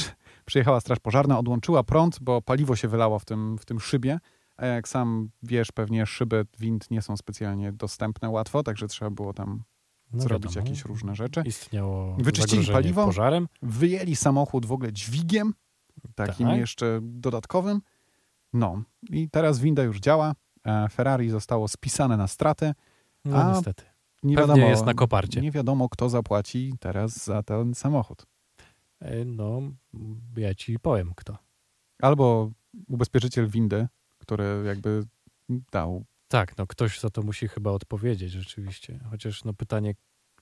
[0.45, 4.19] przyjechała straż pożarna, odłączyła prąd, bo paliwo się wylało w tym, w tym szybie.
[4.57, 9.33] A jak sam wiesz, pewnie szyby wind nie są specjalnie dostępne łatwo, także trzeba było
[9.33, 9.63] tam
[10.13, 10.67] No zrobić wiadomo.
[10.67, 11.41] jakieś różne rzeczy.
[11.45, 13.05] Istniało Wyczyścili paliwo?
[13.05, 13.47] pożarem.
[13.61, 15.53] Wyjęli samochód w ogóle dźwigiem,
[16.15, 16.57] takim Tak.
[16.57, 17.81] jeszcze dodatkowym.
[18.53, 20.33] No i teraz winda już działa.
[20.67, 22.73] E, Ferrari zostało spisane na straty.
[23.25, 23.83] No A, niestety.
[24.23, 25.41] Nie Pewnie wiadomo, jest na koparcie.
[25.41, 28.25] Nie wiadomo, kto zapłaci teraz za ten samochód.
[28.99, 29.61] E, No,
[30.37, 31.37] ja ci powiem kto.
[32.01, 32.51] Albo
[32.87, 35.03] ubezpieczyciel windy, który jakby
[35.71, 36.05] dał.
[36.27, 38.99] Tak, no ktoś za to musi chyba odpowiedzieć rzeczywiście.
[39.09, 39.93] Chociaż no pytanie,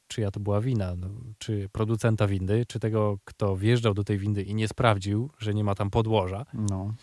[0.07, 0.95] czyja to była wina?
[0.95, 1.07] No,
[1.37, 5.63] czy producenta windy, czy tego, kto wjeżdżał do tej windy i nie sprawdził, że nie
[5.63, 6.45] ma tam podłoża?
[6.53, 6.93] No.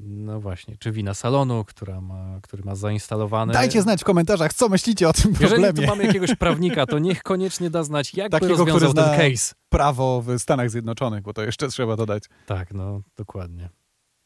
[0.00, 3.52] No właśnie, czy wina salonu, która ma, który ma zainstalowane...
[3.52, 5.72] Dajcie znać w komentarzach, co myślicie o tym Jeżeli problemie.
[5.72, 9.54] tu mamy jakiegoś prawnika, to niech koniecznie da znać, jak Takiego, by rozwiązał ten case.
[9.68, 12.24] Prawo w Stanach Zjednoczonych, bo to jeszcze trzeba dodać.
[12.46, 13.68] Tak, no dokładnie.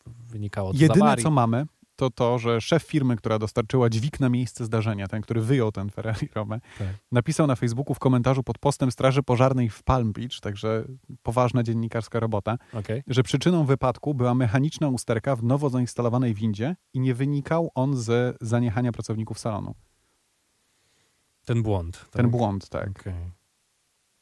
[0.07, 4.65] Wynikało to Jedyne, co mamy, to to, że szef firmy, która dostarczyła dźwig na miejsce
[4.65, 6.89] zdarzenia, ten, który wyjął ten Ferrari Romę, Tak.
[7.13, 10.85] napisał na Facebooku w komentarzu pod postem Straży Pożarnej w Palm Beach, także
[11.23, 13.03] poważna dziennikarska robota, Okej.
[13.07, 18.37] że przyczyną wypadku była mechaniczna usterka w nowo zainstalowanej windzie i nie wynikał on z
[18.41, 19.75] zaniechania pracowników salonu.
[21.45, 22.07] Ten błąd.
[22.11, 22.31] Ten tak?
[22.31, 22.91] błąd, tak.
[23.01, 23.31] Okej.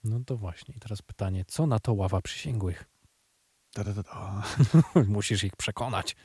[0.05, 0.75] No to właśnie.
[0.77, 2.85] I teraz pytanie, co na to ława przysięgłych?
[3.75, 4.43] Da, da, da.
[5.09, 6.17] Musisz ich przekonać.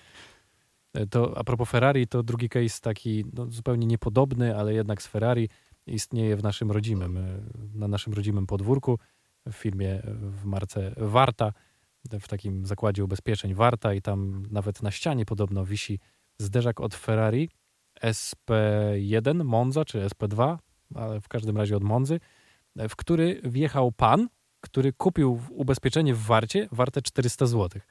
[0.93, 5.07] E, To a propos Ferrari, to drugi case taki no, zupełnie niepodobny, ale jednak z
[5.07, 5.49] Ferrari
[5.87, 7.41] istnieje w naszym rodzimym, e,
[7.73, 8.99] na naszym rodzimym podwórku
[9.47, 11.53] w firmie, e, w marce Warta,
[12.21, 15.99] w takim zakładzie ubezpieczeń Warta i tam nawet na ścianie podobno wisi
[16.37, 17.49] zderzak od Ferrari
[18.01, 20.57] SP1 Monza czy SP2,
[20.95, 22.19] ale w każdym razie od Monzy,
[22.89, 24.27] w który wjechał pan,
[24.61, 27.81] który kupił ubezpieczenie w Warcie warte 400 zł.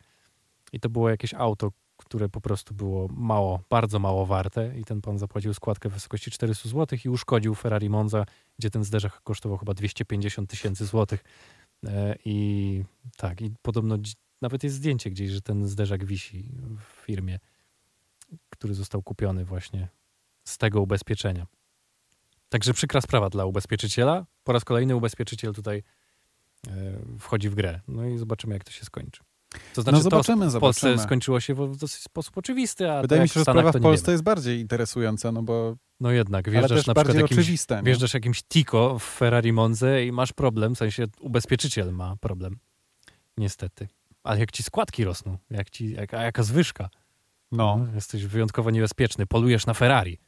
[0.72, 5.00] I to było jakieś auto, które po prostu było mało, bardzo mało warte i ten
[5.00, 8.24] pan zapłacił składkę w wysokości 400 zł i uszkodził Ferrari Monza,
[8.58, 11.24] gdzie ten zderzak kosztował chyba 250 tysięcy złotych.
[11.86, 12.84] E, I
[13.16, 13.98] tak, i podobno
[14.42, 17.38] nawet jest zdjęcie gdzieś, że ten zderzak wisi w firmie,
[18.50, 19.88] który został kupiony właśnie
[20.44, 21.46] z tego ubezpieczenia.
[22.48, 24.26] Także przykra sprawa dla ubezpieczyciela.
[24.44, 25.82] Po raz kolejny ubezpieczyciel tutaj
[26.68, 26.72] e,
[27.18, 27.80] wchodzi w grę.
[27.88, 29.27] No i zobaczymy, jak to się skończy.
[29.74, 31.02] To znaczy, no zobaczymy, to w Polsce zobaczymy.
[31.06, 34.24] skończyło się w dosyć sposób oczywisty, a Wydaje mi się, że sprawa w Polsce jest
[34.24, 37.82] bardziej interesująca, no bo No jednak, wjeżdżasz na przykład jakimś, oczywiste.
[37.84, 42.58] wjeżdżasz jakimś Tico w Ferrari Monze i masz problem, w sensie ubezpieczyciel ma problem.
[43.36, 43.88] Niestety.
[44.22, 46.88] Ale jak ci składki rosną, jak ci, jak, a jaka zwyżka.
[47.52, 50.18] No, Jesteś wyjątkowo niebezpieczny, polujesz na Ferrari.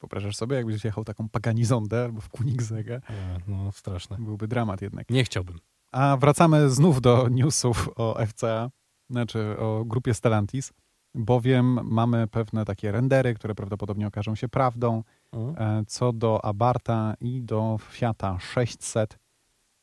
[0.00, 2.90] wyobrażasz sobie, jakbyś jechał taką Paganizondę albo w Koenigsegge.
[3.10, 4.16] E, No, straszne.
[4.20, 5.10] Byłby dramat jednak.
[5.10, 5.58] Nie chciałbym.
[5.92, 8.70] A wracamy znów do newsów o FCA,
[9.10, 10.72] znaczy o grupie Stellantis,
[11.14, 15.02] bowiem mamy pewne takie rendery, które prawdopodobnie okażą się prawdą,
[15.34, 19.18] e, co do Abarta i do Fiata 600,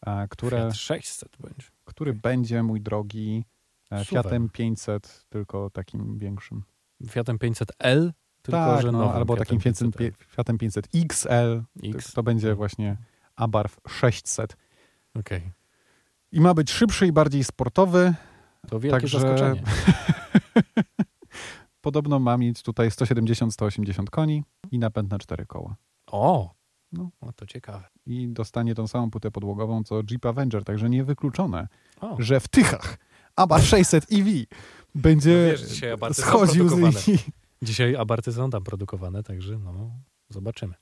[0.06, 1.67] e, które, Fiat 600 będzie.
[1.86, 3.45] który będzie, mój drogi,
[3.91, 4.24] e, Super.
[4.24, 6.63] Fiatem 500, tylko takim większym.
[7.10, 12.13] Fiatem 500L, tylko tak, że no, albo takim Fiatem 500, Fiatem 500 XL, X.
[12.13, 12.98] to będzie właśnie
[13.36, 14.58] Abarth 600.
[15.15, 15.59] Okej.
[16.32, 18.13] I ma być szybszy i bardziej sportowy.
[18.70, 19.63] To wielkie Także- zaskoczenie.
[21.82, 25.76] Podobno ma mieć tutaj 170-180 koni i napęd na cztery koła.
[26.08, 26.54] O!
[26.92, 27.10] No.
[27.22, 27.84] No to ciekawe.
[28.06, 31.68] I dostanie tą samą płytę podłogową co Jeep Avenger, także niewykluczone,
[32.02, 32.98] O, że w Tychach
[33.36, 34.30] Abarth 600 EV
[34.96, 37.24] będzie No wiesz, schodził z linii.
[37.62, 39.92] Dzisiaj abarty są tam produkowane, także no,
[40.30, 40.74] zobaczymy.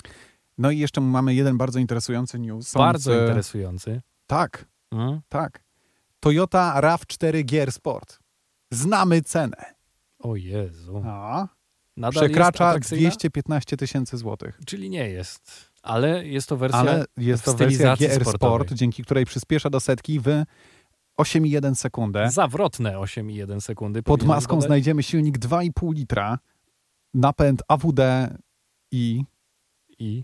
[0.58, 2.74] No i jeszcze mamy jeden bardzo interesujący news.
[2.74, 4.02] Bardzo interesujący.
[4.28, 5.21] Tak, Mm?
[5.30, 5.63] tak.
[6.19, 8.19] Toyota RAV4 Gear Sport.
[8.71, 9.76] Znamy cenę.
[10.19, 11.04] O Jezu.
[11.06, 11.47] A,
[11.97, 13.10] Nadal jest przekracza atrakcyjna?
[13.10, 14.60] 215 tysięcy złotych.
[14.65, 15.71] Czyli nie jest.
[15.84, 18.34] Ale jest to wersja Ale jest to wersja GR sportowej.
[18.34, 20.26] Sport, dzięki której przyspiesza do setki w
[21.19, 22.30] 8,1 sekundę.
[22.32, 24.04] zawrotne 8,1 sekundy.
[24.04, 24.67] Pod maską dodać.
[24.67, 26.39] znajdziemy silnik 2,5 litra,
[27.13, 28.00] napęd AWD
[28.91, 29.23] i
[30.00, 30.23] I.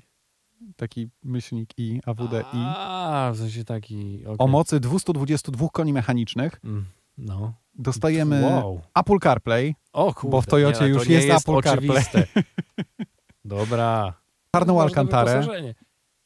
[0.76, 4.22] taki myślnik i AWD i A, w sensie taki.
[4.26, 4.36] okej.
[4.40, 6.60] o mocy 222 koni mechanicznych.
[6.64, 6.86] Mm,
[7.18, 7.54] No.
[7.76, 8.82] Dostajemy Wow.
[8.96, 12.04] Apple CarPlay, O kurde, Bo w Toyocie nie, no już jest jest Apple CarPlay.
[13.46, 14.14] Dobra.
[14.56, 15.46] czarną Ważne Alcantarę.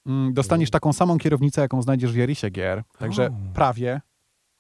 [0.05, 2.83] Mm, Dostaniesz taką samą kierownicę, jaką znajdziesz w Jarisie GR.
[2.99, 3.53] Także O.
[3.53, 4.01] prawie,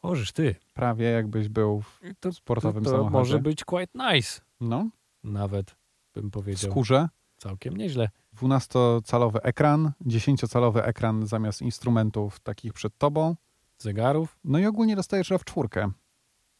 [0.01, 0.55] Ożysz ty.
[0.73, 3.17] prawie jakbyś był w To, sportowym to, to samochodzie.
[3.17, 4.41] może być quite nice.
[4.61, 4.89] no,
[5.23, 5.75] Nawet
[6.13, 6.71] bym w powiedział.
[6.71, 7.09] skórze.
[7.37, 8.09] Całkiem nieźle.
[8.41, 13.35] 12-calowy ekran, 10-calowy ekran zamiast instrumentów takich przed tobą.
[13.77, 14.37] Zegarów.
[14.43, 15.91] No i ogólnie dostajesz RAV4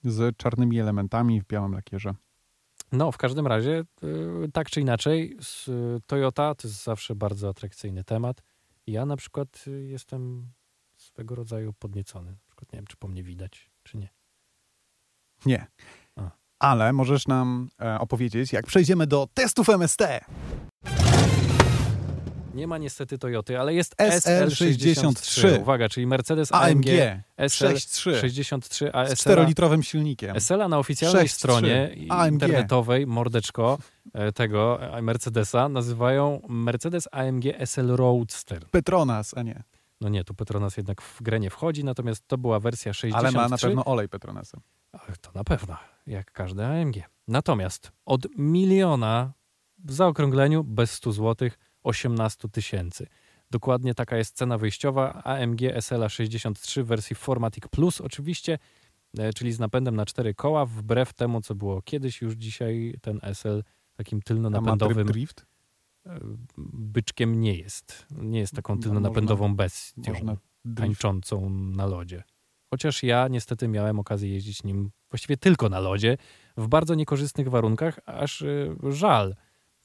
[0.04, 2.13] z czarnymi elementami w białym lakierze.
[2.92, 3.84] No, w każdym razie,
[4.46, 5.38] y, tak czy inaczej,
[6.08, 8.44] Toyota to jest zawsze bardzo atrakcyjny temat.
[8.88, 10.52] Ja na przykład y, jestem
[10.98, 12.32] swego rodzaju podniecony.
[12.32, 14.10] Na przykład nie wiem, czy po mnie widać, czy nie.
[15.46, 15.68] Nie.
[16.60, 20.02] Ale możesz nam e, opowiedzieć, jak przejdziemy do testów MST.
[22.54, 25.12] Nie ma niestety Toyoty, ale jest SL63.
[25.12, 25.62] SL63.
[25.62, 30.36] Uwaga, czyli Mercedes AMG, AMG SL 6.3 63 a z SL 4-litrowym silnikiem.
[30.39, 31.28] SL na oficjalnej 6.3.
[31.30, 32.34] stronie AMG.
[32.34, 33.78] internetowej, mordeczko
[34.13, 38.65] e, tego e, Mercedesa, nazywają Mercedes AMG SL Roadster.
[38.72, 39.63] Petronas, a nie.
[40.02, 43.17] No nie, tu Petronas jednak w grę nie wchodzi, natomiast to była wersja 63.
[43.17, 44.62] Ale ma na pewno olej Petronasem.
[44.93, 46.96] Ach, To na pewno, jak każde AMG.
[47.28, 49.34] Natomiast od miliona
[49.78, 51.50] w zaokrągleniu bez 100 zł
[51.84, 53.08] 18 tysięcy.
[53.52, 58.60] Dokładnie taka jest cena wyjściowa AMG SL 63 w wersji Formatic Plus oczywiście,
[59.17, 63.20] e, czyli z napędem na cztery koła, wbrew temu, co było kiedyś, już dzisiaj ten
[63.24, 65.46] SL takim ma tylnonapędowym drift?
[66.06, 66.20] e,
[66.74, 68.06] byczkiem nie jest.
[68.12, 70.13] Nie jest taką No, tylnonapędową bestią
[70.76, 72.24] tańczącą na lodzie.
[72.70, 76.17] Chociaż ja niestety miałem okazję jeździć nim właściwie tylko na lodzie,
[76.58, 79.36] w bardzo niekorzystnych warunkach, aż y, żal,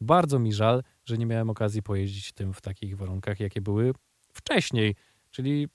[0.01, 3.93] bardzo mi żal, że nie miałem okazji pojeździć tym w takich warunkach, jakie były
[4.33, 4.95] wcześniej,
[5.31, 5.69] czyli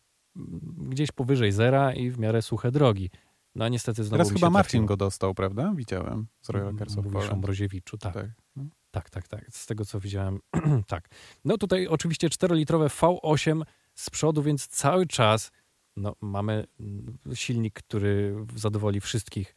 [0.77, 3.09] gdzieś powyżej zera i w miarę suche drogi.
[3.55, 4.85] No a niestety znowu Teraz chyba Marcin trafiło.
[4.87, 5.73] go dostał, prawda?
[5.75, 7.35] Widziałem z Royal Cars of Mówisz o.
[7.35, 8.13] Mroziewiczu, tak.
[8.13, 8.25] Tak.
[8.55, 8.63] No.
[8.91, 9.45] Tak, tak, tak.
[9.49, 10.39] Z tego co widziałem,
[10.87, 11.09] tak.
[11.45, 13.61] No tutaj oczywiście 4-litrowe V8
[13.93, 15.51] z przodu, więc cały czas
[15.97, 19.55] no, mamy mm, silnik, który zadowoli wszystkich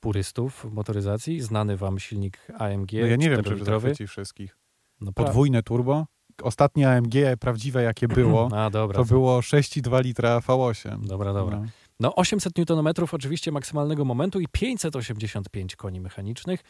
[0.00, 1.40] purystów motoryzacji.
[1.40, 2.92] Znany wam silnik AMG.
[2.92, 3.64] No ja nie wiem, czy 4-litrowy.
[3.64, 4.56] zachwyci wszystkich.
[5.00, 6.06] No, pra- Podwójne turbo.
[6.42, 8.98] Ostatnie AMG prawdziwe, jakie było, A, dobra.
[8.98, 11.06] to było 6,2 litra V8.
[11.06, 11.60] Dobra, dobra.
[11.60, 11.66] No.
[12.00, 16.60] No 800 Nm oczywiście maksymalnego momentu i 585 koni mechanicznych.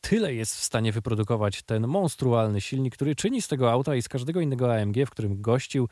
[0.00, 4.08] Tyle jest w stanie wyprodukować ten monstrualny silnik, który czyni z tego auta i z
[4.08, 5.88] każdego innego AMG, w którym gościł,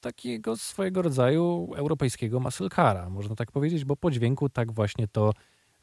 [0.00, 5.32] takiego swojego rodzaju europejskiego muscle cara, można tak powiedzieć, bo po dźwięku tak właśnie to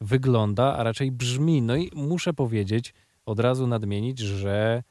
[0.00, 1.62] wygląda, a raczej brzmi.
[1.62, 2.94] No i muszę powiedzieć,
[3.26, 4.82] od razu nadmienić, że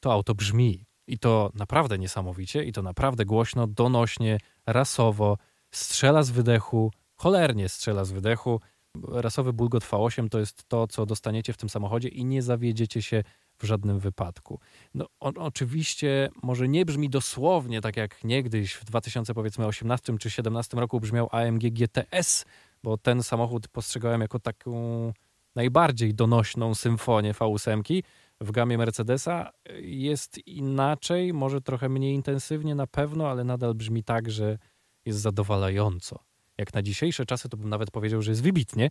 [0.00, 0.84] to auto brzmi.
[1.06, 5.38] I to naprawdę niesamowicie, i to naprawdę głośno, donośnie, rasowo,
[5.70, 8.60] strzela z wydechu, cholernie strzela z wydechu.
[9.08, 13.22] Rasowy Bulgot V8 to jest to, co dostaniecie w tym samochodzie i nie zawiedziecie się
[13.62, 14.60] w żadnym wypadku.
[14.94, 21.00] No, on oczywiście może nie brzmi dosłownie tak jak niegdyś w 2018 czy 2017 roku
[21.00, 22.44] brzmiał AMG GTS,
[22.82, 25.12] bo ten samochód postrzegałem jako taką
[25.54, 28.02] najbardziej donośną symfonię V8
[28.40, 29.50] w gamie Mercedesa.
[29.80, 34.58] Jest inaczej, może trochę mniej intensywnie na pewno, ale nadal brzmi tak, że
[35.04, 36.31] jest zadowalająco.
[36.62, 38.90] Jak na dzisiejsze czasy, to bym nawet powiedział, że jest wybitnie.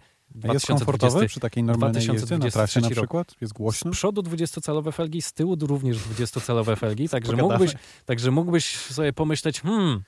[0.54, 3.36] Jest komfortowy przy takiej normalnej jeździe na 2023 trasie na przykład?
[3.42, 3.92] Jest głośno?
[3.92, 7.74] Z przodu 20-calowe felgi, z tyłu również 20-calowe felgi, także mógłbyś,
[8.06, 10.04] także mógłbyś sobie pomyśleć, hmm,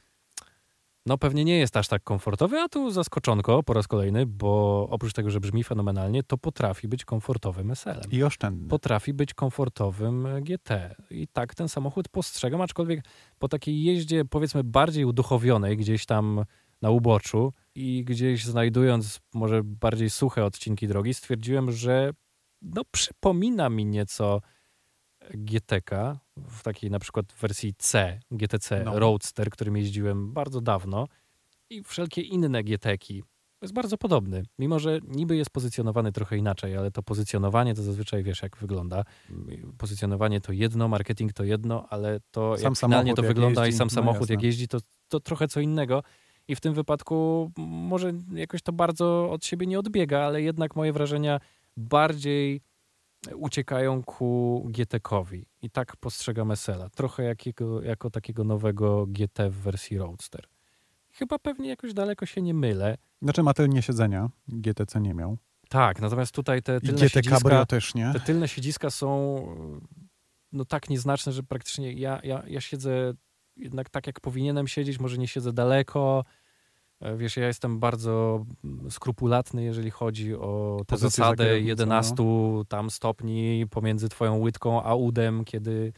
[1.05, 5.13] no pewnie nie jest aż tak komfortowy, a tu zaskoczonko po raz kolejny, bo oprócz
[5.13, 8.11] tego, że brzmi fenomenalnie, to potrafi być komfortowym SL-em.
[8.11, 8.67] I oszczędny.
[8.69, 10.95] Potrafi być komfortowym GT.
[11.09, 13.05] I tak ten samochód postrzegam, aczkolwiek
[13.39, 16.45] po takiej jeździe powiedzmy bardziej uduchowionej gdzieś tam
[16.83, 22.13] na uboczu i gdzieś znajdując może bardziej suche odcinki drogi, stwierdziłem, że
[22.61, 24.41] no przypomina mi nieco
[25.33, 28.99] GTK w takiej na przykład wersji C, GTC No.
[28.99, 31.07] Roadster, którym jeździłem bardzo dawno
[31.69, 33.23] i wszelkie inne GTki.
[33.61, 38.23] Jest bardzo podobny, mimo że niby jest pozycjonowany trochę inaczej, ale to pozycjonowanie to zazwyczaj
[38.23, 39.03] wiesz jak wygląda.
[39.77, 43.77] Pozycjonowanie to jedno, marketing to jedno, ale to Sam jak finalnie to wygląda jeździ, i
[43.77, 46.03] sam no samochód jak jeździ, to, to trochę co innego.
[46.47, 50.93] I w tym wypadku może jakoś to bardzo od siebie nie odbiega, ale jednak moje
[50.93, 51.39] wrażenia
[51.77, 52.61] bardziej
[53.35, 55.45] uciekają ku GT-kowi.
[55.61, 56.89] I tak postrzegam SL-a.
[56.89, 60.47] Trochę jakiego, jako takiego nowego GT w wersji Roadster.
[61.11, 62.97] Chyba pewnie jakoś daleko się nie mylę.
[63.21, 64.29] Znaczy ma tylnie siedzenia.
[64.47, 65.37] GTC nie miał.
[65.69, 68.13] Tak, natomiast tutaj te tylne siedziska, też nie.
[68.13, 69.37] te tylne siedziska są
[70.51, 73.13] no tak nieznaczne, że praktycznie ja, ja, ja siedzę
[73.57, 76.23] jednak tak, jak powinienem siedzieć, może nie siedzę daleko.
[77.01, 82.15] E, Wiesz, ja jestem bardzo mm, skrupulatny, jeżeli chodzi o tę Pozycję zasadę kierownicą, 11
[82.67, 85.93] tam stopni pomiędzy twoją łydką a udem, kiedy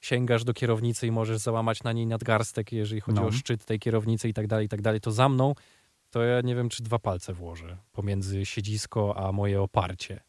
[0.00, 3.26] sięgasz do kierownicy i możesz załamać na niej nadgarstek, jeżeli chodzi No.
[3.26, 5.54] o szczyt tej kierownicy i tak dalej, i tak dalej, to za mną
[6.10, 10.20] to ja nie wiem, czy dwa palce włożę pomiędzy siedzisko a moje oparcie.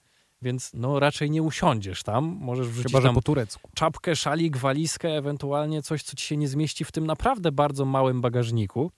[0.42, 3.70] Więc no raczej nie usiądziesz tam, możesz wrzucić Chyba, tam po turecku.
[3.76, 8.22] czapkę, szalik, walizkę, ewentualnie coś, co ci się nie zmieści w tym naprawdę bardzo małym
[8.22, 8.92] bagażniku.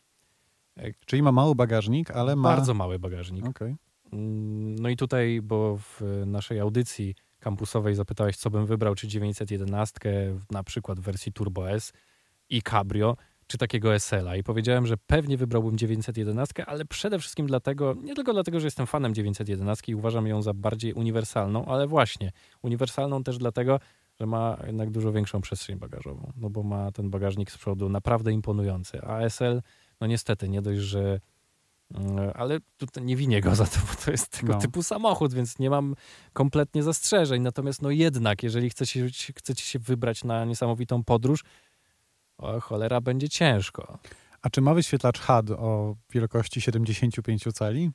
[1.05, 2.49] Czyli ma mały bagażnik, ale ma...
[2.49, 3.45] Bardzo mały bagażnik.
[3.47, 3.75] Okej.
[4.13, 9.99] Mm, No i tutaj, bo w naszej audycji kampusowej zapytałeś, co bym wybrał, czy 911,
[10.51, 11.93] na przykład w wersji Turbo S
[12.49, 13.17] i Cabrio,
[13.49, 14.35] czy takiego SL-a.
[14.35, 18.87] I powiedziałem, że pewnie wybrałbym 911, ale przede wszystkim dlatego, nie tylko dlatego, że jestem
[18.87, 22.31] fanem 911 i uważam ją za bardziej uniwersalną, ale właśnie
[22.61, 23.79] uniwersalną też dlatego,
[24.19, 28.31] że ma jednak dużo większą przestrzeń bagażową, no bo ma ten bagażnik z przodu naprawdę
[28.31, 29.61] imponujący, a SL,
[30.01, 31.19] no niestety, nie dość, że
[31.95, 34.59] Mm, ale tutaj nie winię go za to, bo to jest tego No.
[34.59, 35.95] typu samochód, więc nie mam
[36.33, 37.41] kompletnie zastrzeżeń.
[37.41, 41.43] Natomiast no jednak, jeżeli chcecie, chcecie się wybrać na niesamowitą podróż,
[42.39, 43.97] o cholera, będzie ciężko.
[44.41, 47.91] A czy ma wyświetlacz HUD o wielkości 75 cali?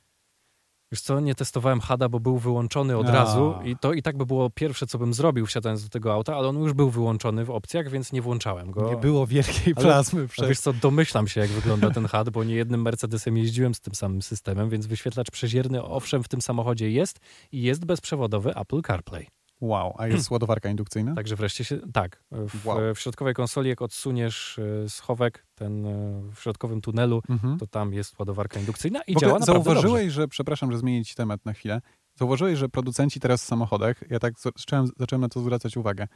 [0.91, 3.11] Wiesz co, nie testowałem HADA, bo był wyłączony od A.
[3.11, 6.35] razu i to i tak by było pierwsze, co bym zrobił wsiadając do tego auta,
[6.35, 8.89] ale on już był wyłączony w opcjach, więc nie włączałem go.
[8.89, 10.47] Nie było wielkiej Ale- plazmy A przed...
[10.49, 13.95] wiesz co, domyślam się, jak wygląda ten HUD, bo nie jednym Mercedesem jeździłem z tym
[13.95, 17.19] samym systemem, więc wyświetlacz przezierny owszem w tym samochodzie jest
[17.51, 19.27] i jest bezprzewodowy Apple CarPlay.
[19.61, 21.15] Wow, a jest ładowarka indukcyjna?
[21.15, 22.77] Także wreszcie się, tak, w, Wow.
[22.95, 27.57] w środkowej konsoli jak odsuniesz e, schowek, ten e, w środkowym tunelu, Mhm.
[27.59, 30.15] to tam jest ładowarka indukcyjna i w działa naprawdę zauważyłeś, dobrze.
[30.21, 31.81] że, przepraszam, że zmienię ci temat na chwilę,
[32.19, 36.07] zauważyłeś, że producenci teraz w samochodach, ja tak zacząłem, zacząłem na to zwracać uwagę,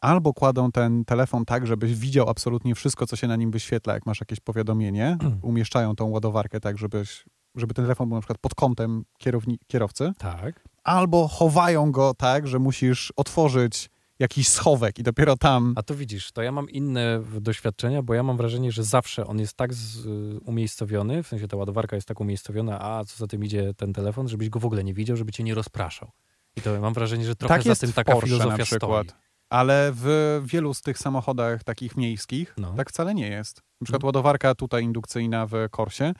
[0.00, 4.06] albo kładą ten telefon tak, żebyś widział absolutnie wszystko, co się na nim wyświetla, jak
[4.06, 8.54] masz jakieś powiadomienie, umieszczają tą ładowarkę tak, żebyś, żeby ten telefon był na przykład pod
[8.54, 10.64] kątem kierowni, kierowcy, Tak.
[10.86, 15.72] Albo chowają go tak, że musisz otworzyć jakiś schowek i dopiero tam...
[15.76, 19.38] A to widzisz, to ja mam inne doświadczenia, bo ja mam wrażenie, że zawsze on
[19.38, 20.06] jest tak z,
[20.44, 24.28] umiejscowiony, w sensie ta ładowarka jest tak umiejscowiona, a co za tym idzie ten telefon,
[24.28, 26.10] żebyś go w ogóle nie widział, żeby cię nie rozpraszał.
[26.56, 29.06] I to mam wrażenie, że trochę tak za tym taka Porsche filozofia na przykład.
[29.06, 29.20] stoi.
[29.50, 32.72] Ale w wielu z tych samochodach takich miejskich No.
[32.76, 33.56] tak wcale nie jest.
[33.80, 34.06] Na przykład No.
[34.06, 36.12] ładowarka tutaj indukcyjna w Korsie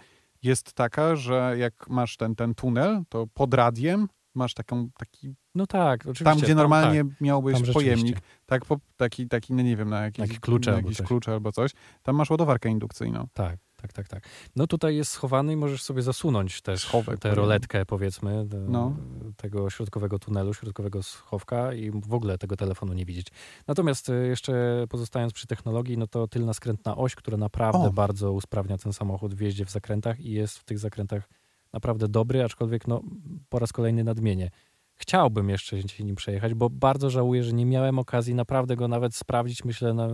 [0.42, 5.66] jest taka, że jak masz ten, ten tunel, to pod radiem masz taką, taki, No
[5.66, 6.24] tak, oczywiście.
[6.24, 10.02] tam gdzie normalnie tak, miałbyś tam pojemnik, tak, po, taki, taki, no nie wiem, na
[10.04, 11.06] jakieś, klucze na albo jakieś coś.
[11.06, 11.70] klucze albo coś,
[12.02, 13.26] tam masz ładowarkę indukcyjną.
[13.32, 14.28] Tak, tak, tak, tak.
[14.56, 18.96] No tutaj jest schowany i możesz sobie zasunąć też Schowek, tę roletkę, powiedzmy, No.
[19.36, 23.26] tego środkowego tunelu, środkowego schowka i w ogóle tego telefonu nie widzieć.
[23.66, 27.92] Natomiast e, jeszcze pozostając przy technologii, no to tylna skrętna oś, która naprawdę O.
[27.92, 31.28] bardzo usprawnia ten samochód w jeździe w zakrętach i jest w tych zakrętach
[31.76, 33.02] naprawdę dobry, aczkolwiek no
[33.48, 34.50] po raz kolejny nadmienię.
[34.94, 39.14] Chciałbym jeszcze się nim przejechać, bo bardzo żałuję, że nie miałem okazji naprawdę go nawet
[39.14, 40.08] sprawdzić, myślę, na,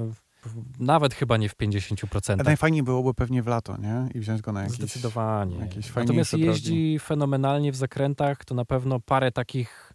[0.79, 2.41] nawet chyba nie w 50%.
[2.41, 4.09] A najfajniej byłoby pewnie w lato, nie?
[4.15, 4.77] I wziąć go na jakiś...
[4.77, 5.57] Zdecydowanie.
[5.57, 9.93] jakieś Natomiast jeździ fenomenalnie w zakrętach, to na pewno parę takich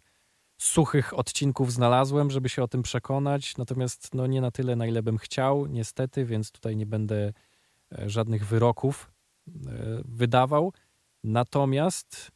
[0.58, 3.56] suchych odcinków znalazłem, żeby się o tym przekonać.
[3.56, 7.32] Natomiast no, nie na tyle, na ile bym chciał, niestety, więc tutaj nie będę
[7.98, 9.10] e, żadnych wyroków
[9.48, 9.50] e,
[10.04, 10.72] wydawał.
[11.24, 12.30] Natomiast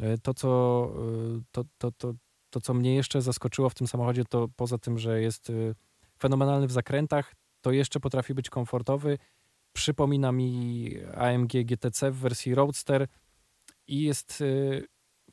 [0.00, 0.90] e, to, co,
[1.36, 2.14] e, to, to, to,
[2.50, 5.52] to, co mnie jeszcze zaskoczyło w tym samochodzie, to poza tym, że jest e,
[6.18, 9.18] fenomenalny w zakrętach, to jeszcze potrafi być komfortowy.
[9.72, 13.06] Przypomina mi AMG GTC w wersji Roadster
[13.86, 14.42] i jest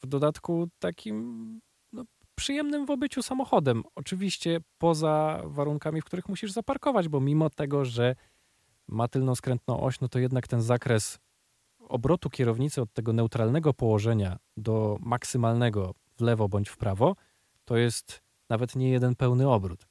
[0.01, 1.59] w dodatku takim
[1.93, 2.03] no,
[2.35, 3.83] przyjemnym w obyciu samochodem.
[3.95, 8.15] Oczywiście poza warunkami, w których musisz zaparkować, bo mimo tego, że
[8.87, 11.19] ma tylną skrętną oś, no to jednak ten zakres
[11.91, 17.15] obrotu kierownicy od tego neutralnego położenia do maksymalnego w lewo bądź w prawo,
[17.65, 19.87] to jest nawet nie jeden pełny obrót.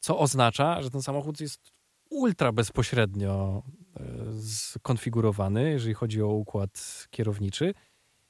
[0.00, 1.72] Co oznacza, że ten samochód jest
[2.10, 3.62] ultra bezpośrednio
[3.96, 4.02] e,
[4.42, 7.74] skonfigurowany, jeżeli chodzi o układ kierowniczy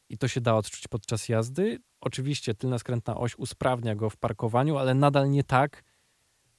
[0.08, 1.78] i to się da odczuć podczas jazdy.
[2.00, 5.84] Oczywiście tylna skrętna oś usprawnia go w parkowaniu, ale nadal nie tak,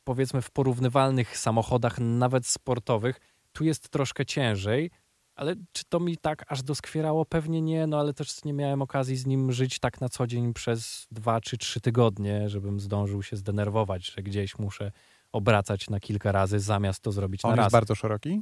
[0.04, 3.20] powiedzmy w porównywalnych samochodach, nawet sportowych.
[3.52, 4.92] Tu jest troszkę ciężej,
[5.36, 7.26] ale czy to mi tak aż doskwierało?
[7.26, 10.54] Pewnie nie, no ale też nie miałem okazji z nim żyć tak na co dzień
[10.54, 14.92] przez dwa czy trzy tygodnie, żebym zdążył się zdenerwować, że gdzieś muszę
[15.32, 17.72] obracać na kilka razy, zamiast to zrobić On na jest raz.
[17.72, 18.42] bardzo szeroki?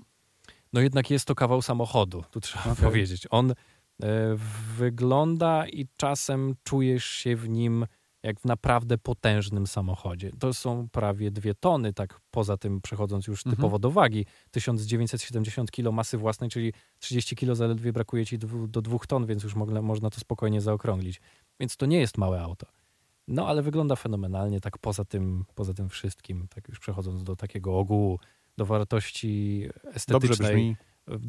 [0.73, 2.85] No jednak jest to kawał samochodu, tu trzeba Okej.
[2.85, 3.27] powiedzieć.
[3.29, 3.55] On e,
[4.77, 7.85] wygląda i czasem czujesz się w nim
[8.23, 10.31] jak w naprawdę potężnym samochodzie.
[10.39, 13.55] To są prawie dwie tony, tak poza tym przechodząc już Mhm.
[13.55, 14.25] typowo do wagi.
[14.51, 19.55] 1970 kg masy własnej, czyli 30 kg zaledwie brakuje ci do dwóch ton, więc już
[19.55, 21.21] mogla, można to spokojnie zaokrąglić.
[21.59, 22.67] Więc to nie jest małe auto.
[23.27, 27.77] No ale wygląda fenomenalnie, tak poza tym, poza tym wszystkim, tak już przechodząc do takiego
[27.79, 28.19] ogółu,
[28.57, 30.75] do wartości estetycznej Dobrze brzmi.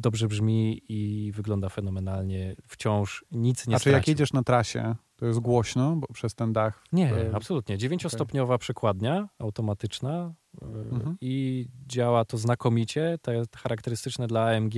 [0.01, 2.55] dobrze brzmi i wygląda fenomenalnie.
[2.67, 4.11] Wciąż nic nie A czy jak stracił.
[4.11, 6.83] jedziesz na trasie, to jest głośno, bo przez ten dach...
[6.91, 7.77] Nie, e, absolutnie.
[7.77, 11.17] Dziewięciostopniowa przekładnia automatyczna e, Mhm.
[11.21, 13.17] i działa to znakomicie.
[13.21, 14.73] Te charakterystyczne dla AMG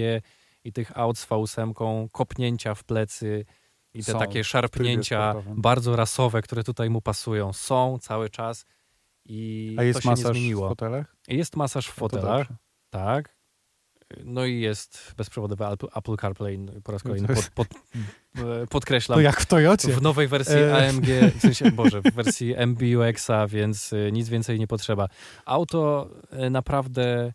[0.64, 3.46] i tych aut z V8, kopnięcia w plecy
[3.94, 8.66] i te Są takie w szarpnięcia bardzo rasowe, które tutaj mu pasują, są cały czas
[9.26, 10.70] i A jest to się nie masaż w zmieniło.
[10.70, 11.16] fotelach?
[11.28, 12.48] Jest masaż w No to fotelach.
[12.90, 13.37] Tak.
[14.26, 16.60] No i jest bezprzewodowy Apple- CarPlay.
[16.60, 17.68] no Po raz kolejny pod, pod,
[18.38, 19.18] e, podkreślam.
[19.18, 19.94] To jak w Toyocie.
[19.94, 20.88] W nowej wersji E.
[20.90, 25.10] AMG, w sensie, Boże, w wersji MBUX-a, więc y, nic więcej nie potrzeba.
[25.46, 26.10] Auto
[26.50, 27.34] naprawdę,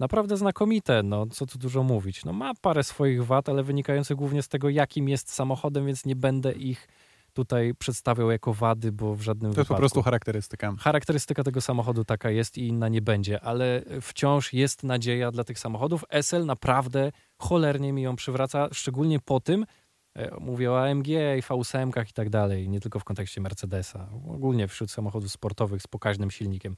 [0.00, 2.24] naprawdę znakomite, no co tu dużo mówić.
[2.24, 6.16] No ma parę swoich wad, ale wynikających głównie z tego, jakim jest samochodem, więc nie
[6.16, 6.88] będę ich
[7.32, 10.74] tutaj przedstawiał jako wady, bo w żadnym To jest po prostu charakterystyka.
[10.78, 15.58] Charakterystyka tego samochodu taka jest i inna nie będzie, ale wciąż jest nadzieja dla tych
[15.58, 16.04] samochodów.
[16.10, 19.66] SL naprawdę cholernie mi ją przywraca, szczególnie po tym,
[20.14, 24.68] e, mówię o AMG i V8 i tak dalej, nie tylko w kontekście Mercedesa, ogólnie
[24.68, 26.76] wśród samochodów sportowych z pokaźnym silnikiem,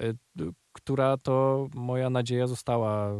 [0.00, 0.04] e,
[0.72, 3.10] która to moja nadzieja została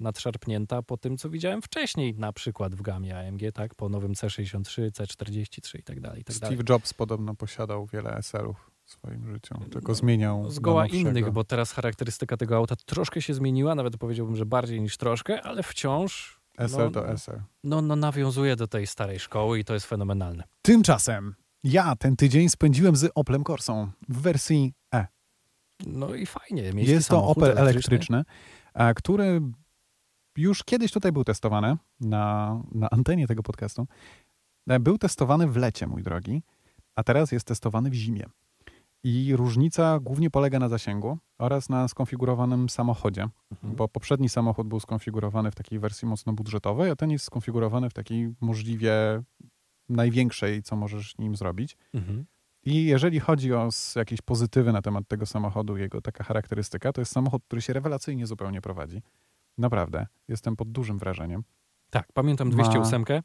[0.00, 4.90] nadszarpnięta po tym, co widziałem wcześniej, na przykład w gamie AMG, tak, po nowym C63,
[4.90, 6.56] C43 i tak dalej, i tak dalej.
[6.56, 11.72] Steve Jobs podobno posiadał wiele SL-ów w swoim życiu, tylko zmieniał Zgoła innych, bo teraz
[11.72, 16.78] charakterystyka tego auta troszkę się zmieniła, nawet powiedziałbym, że bardziej niż troszkę, ale wciąż SL
[16.78, 17.40] no, to SL.
[17.64, 20.44] no, no nawiązuje do tej starej szkoły i to jest fenomenalne.
[20.62, 21.34] Tymczasem
[21.64, 25.06] ja ten tydzień spędziłem z Oplem Corsą w wersji E.
[25.86, 26.62] No i fajnie.
[26.76, 29.40] Jest to Opel elektryczny, elektryczny który
[30.38, 33.86] już kiedyś tutaj był testowany na, na antenie tego podcastu.
[34.68, 36.42] E, był testowany w lecie, mój drogi,
[36.94, 38.24] a teraz jest testowany w zimie.
[39.04, 43.76] I różnica głównie polega na zasięgu oraz na skonfigurowanym samochodzie, mhm.
[43.76, 47.94] bo poprzedni samochód był skonfigurowany w takiej wersji mocno budżetowej, a ten jest skonfigurowany w
[47.94, 49.22] takiej możliwie
[49.88, 51.76] największej, co możesz nim zrobić.
[51.94, 52.24] Mhm.
[52.64, 57.12] I jeżeli chodzi o jakieś pozytywy na temat tego samochodu, jego taka charakterystyka, to jest
[57.12, 59.02] samochód, który się rewelacyjnie zupełnie prowadzi.
[59.58, 61.44] Naprawdę, jestem pod dużym wrażeniem.
[61.90, 63.20] Tak, pamiętam 208 Ma...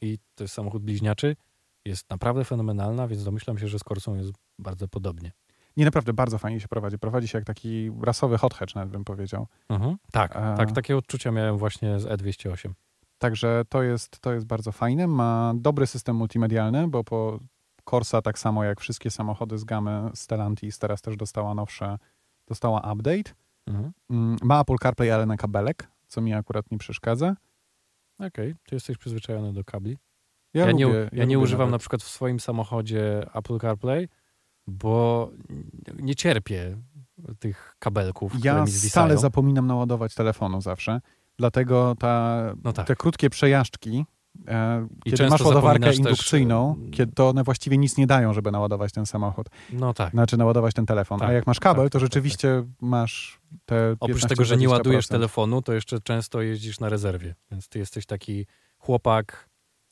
[0.00, 1.36] i to jest samochód bliźniaczy.
[1.84, 5.32] Jest naprawdę fenomenalna, więc domyślam się, że z Corsą jest bardzo podobnie.
[5.76, 6.98] Nie, naprawdę bardzo fajnie się prowadzi.
[6.98, 9.46] Prowadzi się jak taki rasowy hot hatch, nawet bym powiedział.
[9.68, 9.96] Mhm.
[10.12, 10.56] Tak, A...
[10.56, 12.72] tak, takie odczucia miałem właśnie z E208.
[13.18, 15.06] Także to jest, to jest bardzo fajne.
[15.06, 17.40] Ma dobry system multimedialny, bo po
[17.90, 21.98] Corsa tak samo jak wszystkie samochody z gamy Stellantis teraz też dostała nowsze,
[22.46, 23.34] dostała update.
[23.66, 23.92] Mhm.
[24.10, 27.36] Mm, ma Apple CarPlay, ale na kabelek, co mi akurat nie przeszkadza.
[28.18, 28.54] Okej, okay.
[28.66, 29.98] ty jesteś przyzwyczajony do kabli.
[30.54, 31.72] Ja, ja lubię, nie, ja, ja nie używam nawet.
[31.72, 34.08] na przykład w swoim samochodzie Apple CarPlay,
[34.66, 35.30] bo
[35.98, 36.76] nie cierpię
[37.38, 38.90] tych kabelków, ja które mi zwisają.
[38.90, 41.00] stale zapominam naładować telefonu zawsze.
[41.38, 42.86] Dlatego ta, no tak.
[42.86, 44.04] te krótkie przejażdżki,
[44.48, 46.96] e, I kiedy masz ładowarkę indukcyjną, też...
[46.96, 49.46] kiedy to one właściwie nic nie dają, żeby naładować ten samochód.
[49.72, 50.10] No tak.
[50.10, 51.18] Znaczy naładować ten telefon.
[51.18, 54.56] Tak, A jak masz kabel, tak, to tak, tak, rzeczywiście masz te Oprócz tego, że
[54.56, 57.34] nie ładujesz telefonu, to jeszcze często jeździsz na rezerwie.
[57.50, 58.46] Więc ty jesteś taki
[58.78, 59.48] chłopak,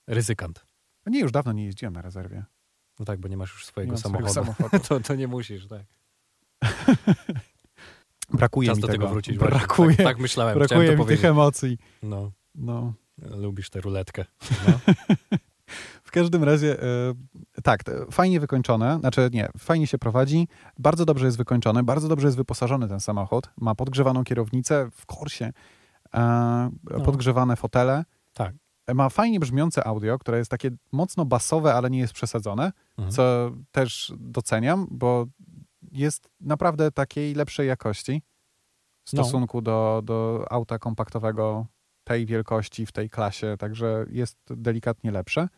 [0.06, 0.66] ryzykant.
[1.06, 2.44] Nie, już dawno nie jeździłem na rezerwie.
[2.98, 4.30] No tak, bo nie masz już swojego samochodu.
[4.30, 4.84] Swojego samochodu.
[4.88, 5.82] to, to nie musisz, tak.
[8.32, 8.98] Brakuje Czas mi do tego.
[8.98, 9.38] tego wrócić.
[9.38, 10.58] Brakuje, tak, tak myślałem.
[10.58, 11.78] Brakuje mi tych emocji.
[12.02, 12.32] No.
[12.54, 12.92] no.
[13.18, 14.24] Lubisz tę ruletkę.
[14.68, 14.78] No.
[16.04, 17.14] w każdym razie, e,
[17.62, 20.48] tak, fajnie wykończone, znaczy nie, fajnie się prowadzi,
[20.78, 25.52] bardzo dobrze jest wykończony, bardzo dobrze jest wyposażony ten samochód, ma podgrzewaną kierownicę w korsie,
[26.14, 27.00] e, no.
[27.00, 28.04] podgrzewane fotele.
[28.32, 28.54] Tak.
[28.94, 33.12] Ma fajnie brzmiące audio, które jest takie mocno basowe, ale nie jest przesadzone, mhm.
[33.12, 35.26] co też doceniam, bo
[35.92, 38.22] jest naprawdę takiej lepszej jakości
[39.04, 39.22] w no.
[39.24, 39.62] stosunku no.
[39.62, 41.66] do, do auta kompaktowego
[42.04, 45.48] tej wielkości w tej klasie, także jest delikatnie lepsze.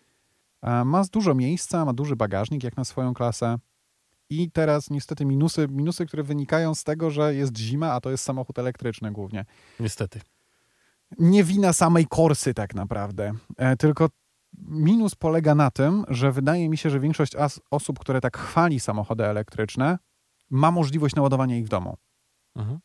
[0.63, 3.59] Ma dużo miejsca, ma duży bagażnik jak na swoją klasę.
[4.31, 8.25] I teraz niestety minusy, minusy, które wynikają z tego, że jest zima, a to jest
[8.25, 9.45] samochód elektryczny głównie.
[9.81, 10.21] Niestety.
[11.19, 14.09] Nie wina samej Korsy tak naprawdę, e, tylko
[14.59, 17.33] minus polega na tym, że wydaje mi się, że większość
[17.71, 19.99] osób, które tak chwali samochody elektryczne,
[20.51, 21.97] ma możliwość naładowania ich w domu.
[22.57, 22.79] Mhm.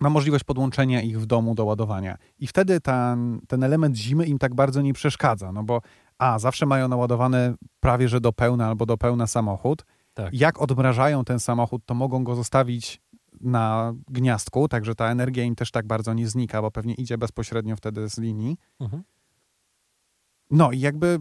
[0.00, 2.18] Ma możliwość podłączenia ich w domu do ładowania.
[2.38, 5.80] I wtedy ten, ten element zimy im tak bardzo nie przeszkadza, no bo
[6.18, 9.84] a, zawsze mają naładowany prawie że do pełna albo do pełna samochód.
[10.14, 10.34] Tak.
[10.34, 13.00] Jak odmrażają ten samochód, to mogą go zostawić
[13.40, 17.76] na gniazdku, także ta energia im też tak bardzo nie znika, bo pewnie idzie bezpośrednio
[17.76, 18.56] wtedy z linii.
[18.80, 19.02] Mhm.
[20.50, 21.18] No i jakby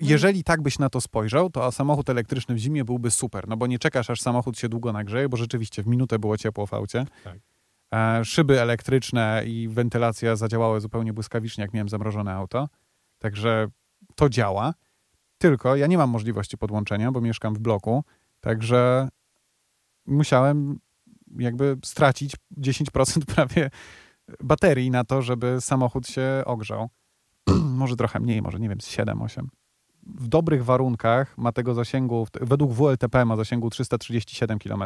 [0.00, 3.56] no jeżeli tak byś na to spojrzał, to samochód elektryczny w zimie byłby super, no
[3.56, 6.74] bo nie czekasz, aż samochód się długo nagrzeje, bo rzeczywiście w minutę było ciepło w
[6.74, 7.06] aucie.
[7.24, 7.38] Tak.
[7.94, 12.68] E, szyby elektryczne i wentylacja zadziałały zupełnie błyskawicznie, jak miałem zamrożone auto.
[13.18, 13.68] Także
[14.14, 14.74] to działa.
[15.38, 18.04] Tylko ja nie mam możliwości podłączenia, bo mieszkam w bloku,
[18.40, 19.08] także
[20.06, 20.78] musiałem
[21.38, 23.70] jakby stracić 10% prawie
[24.40, 26.88] baterii na to, żeby samochód się ogrzał.
[27.80, 29.46] może trochę mniej, może nie wiem, 7-8
[30.06, 34.84] w dobrych warunkach ma tego zasięgu, według WLTP ma zasięgu 337 km.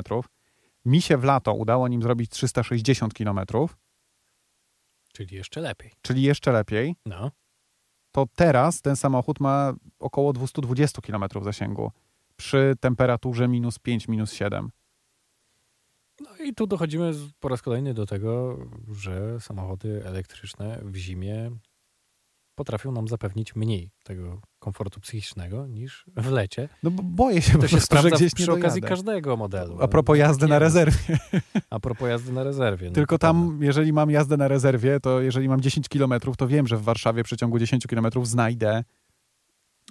[0.85, 3.41] Mi się w lato udało nim zrobić 360 km.
[5.13, 5.93] Czyli jeszcze lepiej.
[6.03, 6.97] Czyli jeszcze lepiej.
[7.07, 7.31] No.
[8.13, 11.93] To teraz ten samochód ma około 220 km zasięgu
[12.37, 14.71] przy temperaturze minus 5, minus 7.
[16.21, 18.59] No i tu dochodzimy po raz kolejny do tego,
[18.93, 21.51] że samochody elektryczne w zimie
[22.61, 26.69] potrafią nam zapewnić mniej tego komfortu psychicznego niż w lecie.
[26.83, 29.79] No bo boję się, to się prostu, że gdzieś przy okazji każdego modelu.
[29.81, 31.19] A propos jazdy na rezerwie.
[31.71, 32.89] A propos jazdy na rezerwie.
[32.89, 36.67] No Tylko tam, jeżeli mam jazdę na rezerwie, to jeżeli mam 10 km, to wiem,
[36.67, 38.85] że w Warszawie w przeciągu 10 km znajdę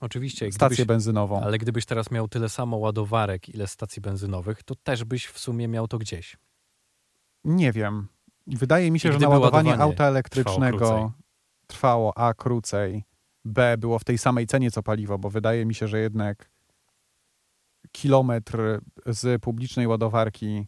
[0.02, 0.52] Oczywiście.
[0.52, 1.42] Stację gdybyś, benzynową.
[1.42, 5.68] Ale gdybyś teraz miał tyle samo ładowarek, ile stacji benzynowych, to też byś w sumie
[5.68, 6.38] miał to gdzieś.
[7.44, 8.08] Nie wiem.
[8.48, 11.14] Wydaje mi się, że naładowanie auta elektrycznego
[11.70, 13.04] trwało A krócej,
[13.46, 16.50] B było w tej samej cenie co paliwo, bo wydaje mi się, że jednak
[17.92, 20.68] kilometr z publicznej ładowarki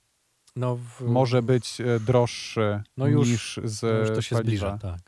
[0.56, 1.02] no w...
[1.02, 4.50] może być e, droższy no już, niż z no już to się paliwa.
[4.50, 5.00] zbliża, tak.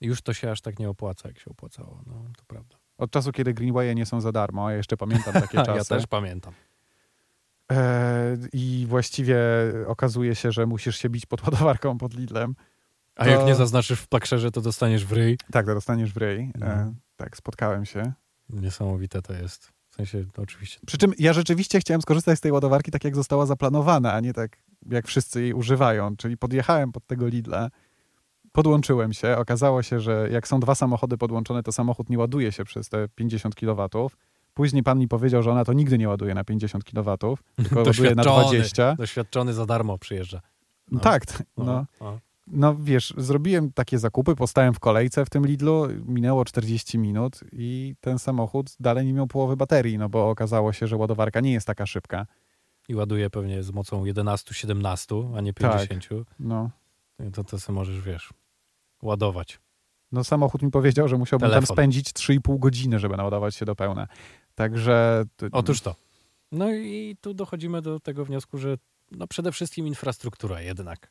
[0.00, 2.76] Już to się aż tak nie opłaca, jak się opłacało, no to prawda.
[2.98, 5.78] Od czasu, kiedy Greenwaye nie są za darmo, ja jeszcze pamiętam takie czasy.
[5.78, 6.52] ja też pamiętam.
[7.72, 9.38] E, I właściwie
[9.86, 12.54] okazuje się, że musisz się bić pod ładowarką pod Lidlem.
[13.16, 15.38] A To- jak nie zaznaczysz w plakszerze, to dostaniesz w ryj.
[15.52, 16.50] Tak, to dostaniesz w ryj.
[16.58, 16.66] No.
[16.66, 18.12] E, tak, spotkałem się.
[18.50, 19.72] Niesamowite to jest.
[19.90, 20.80] W sensie, no oczywiście.
[20.86, 24.32] Przy czym ja rzeczywiście chciałem skorzystać z tej ładowarki tak, jak została zaplanowana, a nie
[24.32, 24.58] tak,
[24.90, 26.16] jak wszyscy jej używają.
[26.16, 27.70] Czyli podjechałem pod tego Lidla,
[28.52, 29.36] podłączyłem się.
[29.36, 33.08] Okazało się, że jak są dwa samochody podłączone, to samochód nie ładuje się przez te
[33.14, 33.88] 50 kW.
[34.54, 37.16] Później pan mi powiedział, że ona to nigdy nie ładuje na 50 kW,
[37.56, 38.56] tylko ładuje na Doświadczony.
[38.56, 38.94] 20.
[38.94, 40.40] Doświadczony za darmo przyjeżdża.
[40.90, 41.00] No.
[41.00, 41.86] Tak, t- no.
[42.00, 42.18] no.
[42.46, 47.94] No wiesz, zrobiłem takie zakupy, postałem w kolejce w tym Lidlu, minęło 40 minut i
[48.00, 51.66] ten samochód dalej nie miał połowy baterii, no bo okazało się, że ładowarka nie jest
[51.66, 52.26] taka szybka.
[52.88, 55.88] I ładuje pewnie z mocą 11-17, a nie Tak.
[55.88, 56.26] 50.
[56.38, 56.70] No,
[57.28, 58.32] I To, to sobie możesz, wiesz,
[59.02, 59.60] ładować.
[60.12, 61.66] no samochód mi powiedział, że musiałbym Telefon.
[61.66, 64.06] tam spędzić 3,5 godziny, żeby naładować się do pełna.
[64.54, 65.24] Także...
[65.52, 65.94] Otóż to.
[66.52, 68.78] No i tu dochodzimy do tego wniosku, że
[69.10, 71.10] no przede wszystkim infrastruktura jednak,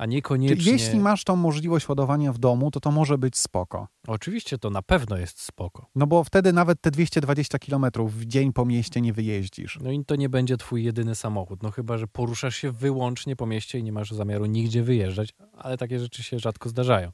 [0.00, 0.72] a niekoniecznie...
[0.72, 3.88] Jeśli masz tą możliwość ładowania w domu, to to może być spoko.
[4.06, 5.86] Oczywiście to na pewno jest spoko.
[5.94, 9.78] No bo wtedy nawet te 220 km w dzień po mieście nie wyjeździsz.
[9.82, 13.46] No i to nie będzie twój jedyny samochód, no chyba, że poruszasz się wyłącznie po
[13.46, 17.10] mieście i nie masz zamiaru nigdzie wyjeżdżać, ale takie rzeczy się rzadko zdarzają.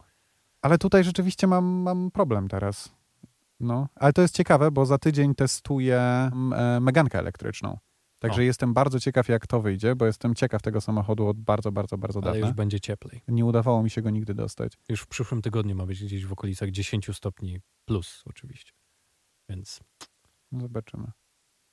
[0.62, 2.92] Ale tutaj rzeczywiście mam, mam problem teraz.
[3.60, 7.78] No, ale to jest ciekawe, bo za tydzień testuję mm, e, Megankę elektryczną.
[8.18, 8.44] Także O.
[8.44, 12.20] jestem bardzo ciekaw, jak to wyjdzie, bo jestem ciekaw tego samochodu od bardzo, bardzo, bardzo
[12.22, 12.46] Ale dawna.
[12.46, 13.22] już będzie cieplej.
[13.28, 14.72] Nie udawało mi się go nigdy dostać.
[14.88, 18.72] Już w przyszłym tygodniu ma być gdzieś w okolicach 10 stopni plus oczywiście.
[19.48, 19.80] Więc
[20.52, 21.10] No, zobaczymy.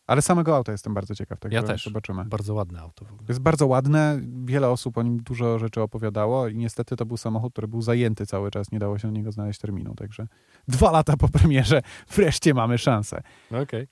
[0.08, 1.40] Ale samego auta jestem bardzo ciekaw.
[1.40, 1.84] Także Ja też.
[1.86, 2.26] Zobaczymy.
[2.26, 3.26] bardzo ładne auto w ogóle.
[3.30, 7.54] Jest bardzo ładne, wiele osób o nim dużo rzeczy opowiadało i niestety to był samochód,
[7.54, 10.28] który był zajęty cały czas, nie dało się na niego znaleźć terminu, także
[10.68, 11.82] dwa lata po premierze
[12.16, 13.24] wreszcie mamy szansę.
[13.52, 13.82] No Okej.
[13.82, 13.88] E,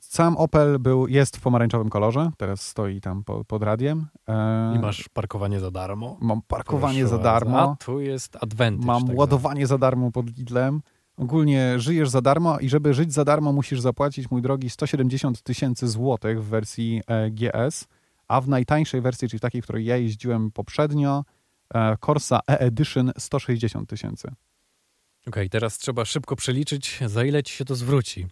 [0.00, 4.06] Sam Opel był, jest w pomarańczowym kolorze, teraz stoi tam po, pod radiem.
[4.28, 6.16] E, I masz parkowanie za darmo.
[6.20, 8.86] Mam parkowanie Proszę za darmo, A tu jest advantage.
[8.86, 10.80] mam tak ładowanie za darmo pod Lidlem.
[11.16, 15.88] Ogólnie żyjesz za darmo i żeby żyć za darmo musisz zapłacić, mój drogi, 170 tysięcy
[15.88, 17.84] złotych w wersji e, GS,
[18.28, 21.24] a w najtańszej wersji, czyli takiej, w której ja jeździłem poprzednio,
[21.74, 24.28] e, Corsa E-Edition 160 tysięcy.
[25.26, 28.26] Okej, teraz trzeba szybko przeliczyć, za ile ci się to zwróci.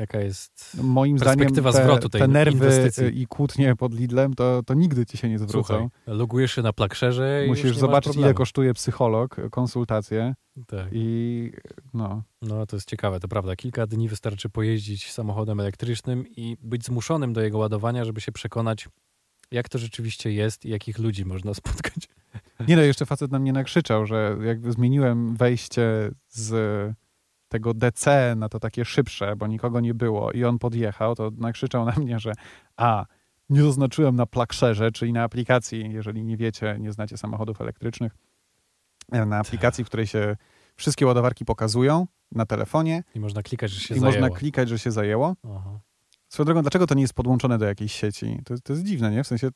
[0.00, 0.76] Jaka jest...
[0.82, 3.22] Moim zdaniem Perspektywa te, zwrotu tej te nerwy inwestycji.
[3.22, 5.62] i kłótnie pod Lidlem, to, to nigdy ci się nie zwrócą.
[5.62, 10.34] Słuchaj, logujesz się na plakszerze i Musisz zobaczyć, ile kosztuje psycholog, konsultacje
[10.66, 10.86] Tak.
[10.92, 11.52] i
[11.94, 13.56] no, No to jest ciekawe, to prawda.
[13.56, 18.88] Kilka dni wystarczy pojeździć samochodem elektrycznym i być zmuszonym do jego ładowania, żeby się przekonać,
[19.50, 22.08] jak to rzeczywiście jest i jakich ludzi można spotkać.
[22.68, 26.52] Nie no, jeszcze facet na mnie nakrzyczał, że jakby zmieniłem wejście z
[27.50, 31.84] tego DC na to takie szybsze, bo nikogo nie było i on podjechał, to nakrzyczał
[31.84, 32.32] na mnie, że
[32.76, 33.06] a,
[33.50, 38.16] nie zaznaczyłem na plakszerze, czyli na aplikacji, jeżeli nie wiecie, nie znacie samochodów elektrycznych,
[39.12, 40.36] e, na aplikacji, w której się
[40.76, 44.20] wszystkie ładowarki pokazują na telefonie I można klikać, że się i zajęło.
[44.20, 45.36] można klikać, że się zajęło.
[45.56, 45.80] Aha.
[46.28, 48.38] Swoją drogą, dlaczego to nie jest podłączone do jakiejś sieci?
[48.44, 49.24] To, to jest dziwne, nie?
[49.24, 49.48] W sensie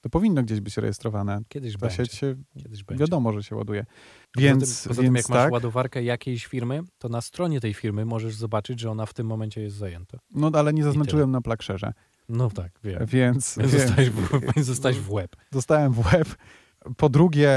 [0.00, 1.40] to powinno gdzieś być rejestrowane.
[1.48, 1.96] Kiedyś Ta będzie.
[1.96, 3.00] sieć się Kiedyś będzie.
[3.04, 3.86] wiadomo, że się ładuje.
[4.32, 7.60] Poza Więc, tym, poza więc tym jak masz tak, ładowarkę jakiejś firmy, to na stronie
[7.60, 10.18] tej firmy możesz zobaczyć, że ona w tym momencie jest zajęta.
[10.34, 11.92] no ale nie zaznaczyłem na plakszerze,
[12.28, 13.06] No tak, wiem.
[13.06, 15.36] więc, Więc zostałeś w, zostałeś w łeb.
[15.52, 16.28] dostałem w łeb.
[16.96, 17.50] Po drugie,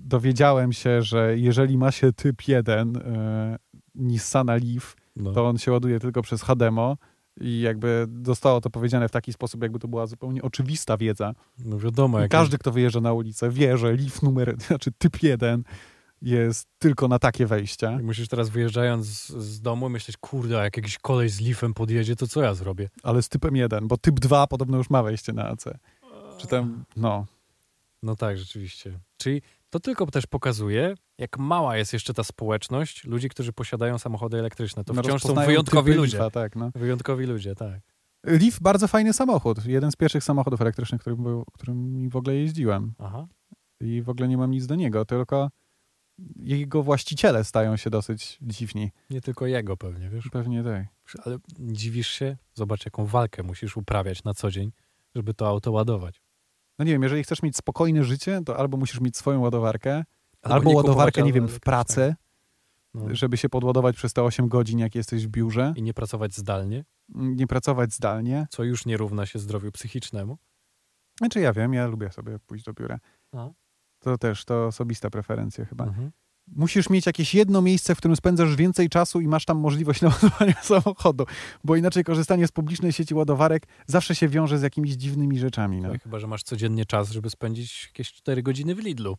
[0.00, 3.56] dowiedziałem się, że jeżeli ma się typ 1 e,
[3.94, 5.32] Nissana Leaf, No.
[5.32, 6.96] to on się ładuje tylko przez HDMO
[7.40, 11.34] i jakby zostało to powiedziane w taki sposób, jakby to była zupełnie oczywista wiedza.
[11.58, 15.64] no wiadomo, jak każdy, kto wyjeżdża na ulicę, wie, że Leaf numer, znaczy typ 1
[16.22, 17.90] jest tylko na takie wejścia.
[17.92, 22.16] Jak musisz teraz wyjeżdżając z, z domu myśleć, kurde, jak jakiś kolej z lifem podjedzie,
[22.16, 22.88] to co ja zrobię?
[23.02, 25.64] ale z typem 1, bo typ 2 podobno już ma wejście na AC.
[26.38, 27.26] Czy tam, no,
[28.02, 28.98] No tak, rzeczywiście.
[29.18, 29.42] Czyli
[29.76, 34.84] to tylko też pokazuje, jak mała jest jeszcze ta społeczność ludzi, którzy posiadają samochody elektryczne.
[34.84, 36.18] To no wciąż są wyjątkowi ludzie.
[36.18, 36.70] Leafa, tak, no.
[36.74, 37.80] Wyjątkowi ludzie, tak.
[38.24, 39.66] Leaf bardzo fajny samochód.
[39.66, 42.94] Jeden z pierwszych samochodów elektrycznych, którym, był, którym w ogóle jeździłem.
[42.98, 43.26] Aha.
[43.80, 45.50] I w ogóle nie mam nic do niego, tylko
[46.36, 48.90] jego właściciele stają się dosyć dziwni.
[49.10, 50.28] Nie tylko jego pewnie, wiesz.
[50.32, 50.86] Pewnie tak.
[51.24, 52.36] Ale dziwisz się?
[52.54, 54.72] Zobacz, jaką walkę musisz uprawiać na co dzień,
[55.14, 56.22] żeby to auto ładować.
[56.78, 60.04] No nie wiem, jeżeli chcesz mieć spokojne życie, to albo musisz mieć swoją ładowarkę,
[60.42, 61.64] albo, nie kupować ładowarkę, nie wiem, w elektrycznego.
[61.64, 62.14] pracy,
[62.94, 63.14] No.
[63.14, 65.72] żeby się podładować przez te 8 godzin, jak jesteś w biurze.
[65.76, 68.46] I nie pracować zdalnie, Nie pracować zdalnie.
[68.50, 70.38] co już nie równa się zdrowiu psychicznemu.
[71.18, 72.98] Znaczy ja wiem, ja lubię sobie pójść do biura.
[73.32, 73.48] A.
[73.98, 75.84] To też, to osobista preferencja chyba.
[75.84, 76.10] Mhm.
[76.48, 80.54] Musisz mieć jakieś jedno miejsce, w którym spędzasz więcej czasu i masz tam możliwość naładowania
[80.62, 81.24] samochodu,
[81.64, 85.80] bo inaczej korzystanie z publicznej sieci ładowarek zawsze się wiąże z jakimiś dziwnymi rzeczami.
[85.80, 85.88] No.
[85.88, 89.16] No, chyba, że masz codziennie czas, żeby spędzić jakieś 4 godziny w Lidlu.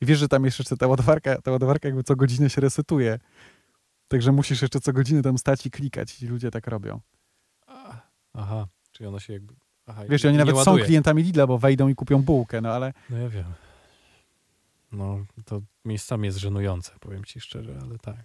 [0.00, 3.18] I wiesz, że tam jeszcze ta ładowarka, ta ładowarka jakby co godzinę się resetuje.
[4.08, 7.00] Także musisz jeszcze co godzinę tam stać i klikać i ludzie tak robią.
[8.34, 9.54] Aha, czyli ona się jakby...
[9.86, 10.78] Aha, Wiesz, oni nawet ładuje.
[10.82, 13.44] są klientami Lidla, bo wejdą i kupią bułkę, no ale No ja wiem.
[14.92, 18.24] No, to miejscami jest żenujące, powiem ci szczerze, ale tak.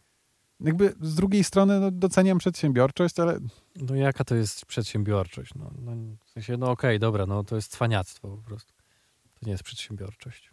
[0.59, 3.39] jakby z drugiej strony no, doceniam przedsiębiorczość, ale
[3.75, 5.51] No jaka to jest przedsiębiorczość?
[5.55, 5.91] No, no
[6.25, 8.73] w sensie, no okej, dobra, no to jest cwaniactwo po prostu.
[9.33, 10.51] To nie jest przedsiębiorczość.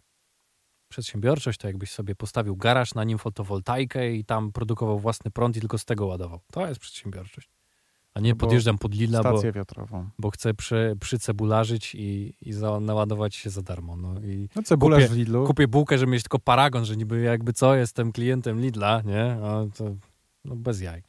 [0.89, 5.59] Przedsiębiorczość to jakbyś sobie postawił garaż, na nim fotowoltaikę i tam produkował własny prąd i
[5.59, 6.39] tylko z tego ładował.
[6.51, 7.49] To jest przedsiębiorczość.
[8.13, 10.09] A nie No podjeżdżam pod Lidla, bo, wiatrową.
[10.19, 13.95] bo chcę przy, przycebularzyć i, i za, naładować się za darmo.
[13.97, 15.45] No i No cebularz Kupię- w Lidlu.
[15.47, 19.23] kupię bułkę, żeby mieć tylko paragon, że niby jakby co, jestem klientem Lidla, nie?
[19.43, 19.95] A to
[20.45, 21.03] no bez jaj.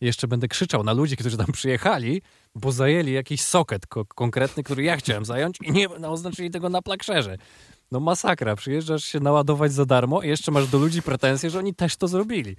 [0.00, 2.22] I Jeszcze będę krzyczał na ludzi, którzy tam przyjechali,
[2.54, 6.68] bo zajęli jakiś soket ko- konkretny, który ja chciałem zająć i nie no, oznaczyli tego
[6.68, 7.38] na plakrze.
[7.92, 11.74] No masakra, przyjeżdżasz się naładować za darmo i jeszcze masz do ludzi pretensje, że oni
[11.74, 12.56] też to zrobili.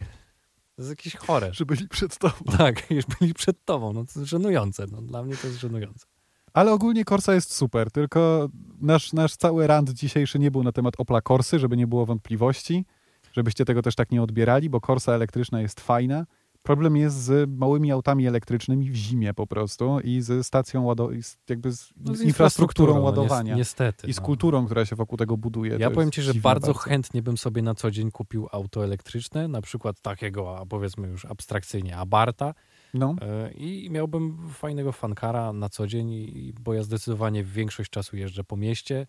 [0.76, 1.54] To jest jakieś chore.
[1.54, 2.36] że byli przed tobą.
[2.58, 3.94] Tak, już byli przed tobą.
[3.94, 4.86] No to jest żenujące.
[4.92, 6.06] No, dla mnie to jest żenujące.
[6.54, 8.50] Ale ogólnie Corsa jest super, tylko
[8.82, 12.86] nasz, nasz cały rant dzisiejszy nie był na temat Opla Corsy, żeby nie było wątpliwości,
[13.32, 16.26] żebyście tego też tak nie odbierali, bo Corsa elektryczna jest fajna.
[16.64, 21.72] Problem jest z małymi autami elektrycznymi w zimie po prostu i ze stacją ładowania, jakby
[21.72, 24.08] z, No, z infrastrukturą no, ładowania nies- niestety.
[24.08, 24.24] i z no.
[24.24, 25.78] kulturą, która się wokół tego buduje.
[25.80, 28.84] Ja To powiem ci, że dziwne bardzo, chętnie bym sobie na co dzień kupił auto
[28.84, 32.54] elektryczne, na przykład takiego, a powiedzmy już abstrakcyjnie, Abarta
[32.94, 33.16] No.
[33.22, 38.58] e, i miałbym fajnego fankara na co dzień, bo ja zdecydowanie większość czasu jeżdżę po
[38.58, 39.08] mieście.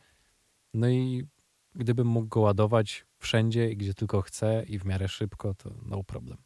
[0.75, 1.27] No i
[1.75, 6.05] gdybym mógł go ładować wszędzie i gdzie tylko chcę i w miarę szybko, to no
[6.05, 6.39] problem.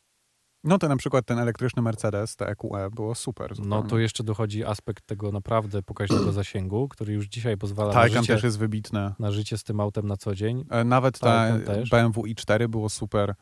[0.65, 3.51] No to na przykład ten elektryczny Mercedes, te EQE, było super.
[3.51, 3.91] No zupełnie.
[3.91, 8.35] to jeszcze dochodzi aspekt tego naprawdę pokaźnego zasięgu, który już dzisiaj pozwala na Taycan życie,
[8.35, 9.15] też jest wybitne.
[9.19, 10.65] na życie z tym autem na co dzień.
[10.71, 11.91] E, Nawet ta też.
[11.91, 13.35] BMW i4 było super.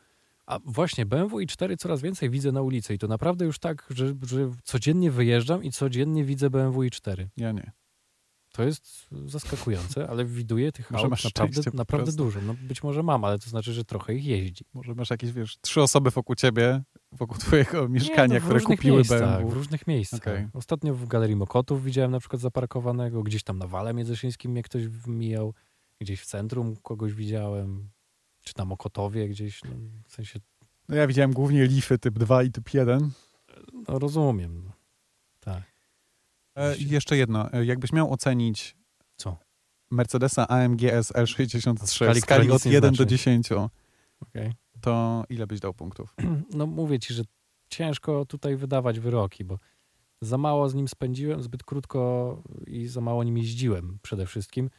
[0.45, 4.05] A właśnie, BMW i4 coraz więcej widzę na ulicy i to naprawdę już tak, że,
[4.23, 7.25] że codziennie wyjeżdżam i codziennie widzę BMW i4.
[7.37, 7.71] Ja nie.
[8.57, 12.41] To jest zaskakujące, ale widuję tych Może aut masz naprawdę, naprawdę dużo.
[12.41, 14.65] No być może mam, ale to znaczy, że trochę ich jeździ.
[14.73, 18.97] Może masz jakieś, wiesz, trzy osoby wokół ciebie, wokół twojego mieszkania, Nie, no które kupiły
[18.97, 19.49] miejscach, BMW.
[19.49, 20.19] W różnych miejscach.
[20.19, 20.47] Okej.
[20.53, 24.83] Ostatnio w Galerii Mokotów widziałem na przykład zaparkowanego, gdzieś tam na Wale Międzyszyńskim mnie ktoś
[25.07, 25.53] mijał,
[26.01, 27.89] gdzieś w centrum kogoś widziałem,
[28.43, 29.71] czy na Mokotowie gdzieś, no,
[30.07, 30.39] w sensie,
[30.89, 33.11] No ja widziałem głównie Leafy typ 2 i typ 1.
[33.87, 34.71] no rozumiem.
[36.57, 37.53] E, jeszcze jedno.
[37.53, 38.75] E, Jakbyś miał ocenić
[39.15, 39.37] Co?
[39.91, 43.09] Mercedesa AMG SL63 w skali, od nic nie 1 do znaczy.
[43.09, 43.49] 10,
[44.21, 44.51] Okej.
[44.81, 46.15] to ile byś dał punktów?
[46.57, 47.23] no mówię ci, że
[47.69, 49.59] ciężko tutaj wydawać wyroki, bo
[50.21, 54.69] za mało z nim spędziłem, zbyt krótko i za mało nim jeździłem przede wszystkim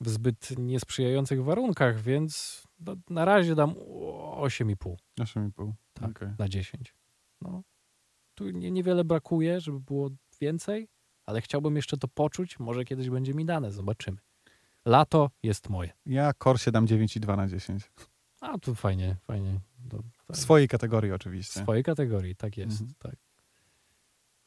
[0.00, 5.72] w zbyt niesprzyjających warunkach, więc no, na razie dam 8,5 8,5.
[5.92, 6.10] Tak.
[6.10, 6.28] Okej.
[6.38, 6.94] na 10.
[7.40, 7.62] No,
[8.34, 10.10] tu nie, niewiele brakuje, żeby było
[10.40, 10.88] więcej,
[11.28, 14.18] ale chciałbym jeszcze to poczuć, może kiedyś będzie mi dane, zobaczymy.
[14.84, 15.90] Lato jest moje.
[16.06, 17.90] Ja Corsie dam 9,2 na 10.
[18.40, 19.60] A tu fajnie, fajnie.
[19.90, 20.36] To, W tak.
[20.36, 21.60] swojej kategorii W oczywiście.
[21.60, 22.80] swojej kategorii, tak jest.
[22.80, 22.94] Mhm.
[22.98, 23.16] Tak.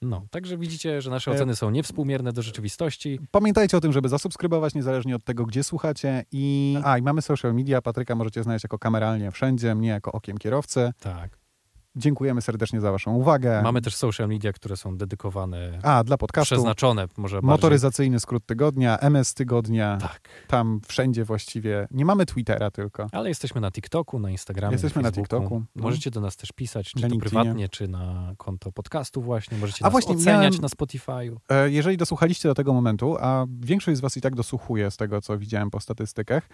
[0.02, 3.20] No, także widzicie, że nasze E, oceny są niewspółmierne do rzeczywistości.
[3.32, 6.26] Pamiętajcie o tym, żeby zasubskrybować niezależnie od tego, gdzie słuchacie.
[6.32, 7.82] I, a, i mamy social media.
[7.82, 10.92] Patryka możecie znaleźć jako kameralnie wszędzie, mnie jako okiem kierowcy.
[11.00, 11.41] Tak.
[11.96, 13.62] Dziękujemy serdecznie za waszą uwagę.
[13.62, 16.56] Mamy też social media, które są dedykowane, A, dla podcastu.
[16.56, 17.48] przeznaczone może bardziej.
[17.50, 20.22] Motoryzacyjny skrót tygodnia, MS tygodnia, Tak.
[20.48, 21.88] tam wszędzie właściwie.
[21.92, 23.08] Nie mamy Twittera tylko.
[23.12, 24.72] Ale jesteśmy na TikToku, na Instagramie.
[24.74, 25.40] Jesteśmy na Facebooku.
[25.40, 25.84] TikToku, no.
[25.84, 29.58] Możecie do nas też pisać, czy Na to prywatnie, czy na konto podcastu właśnie.
[29.58, 31.36] Możecie A nas właśnie, oceniać miałem- na Spotify'u.
[31.50, 35.22] E, Jeżeli dosłuchaliście do tego momentu, a większość z was i tak dosłuchuje z tego,
[35.22, 36.50] co widziałem po statystykach,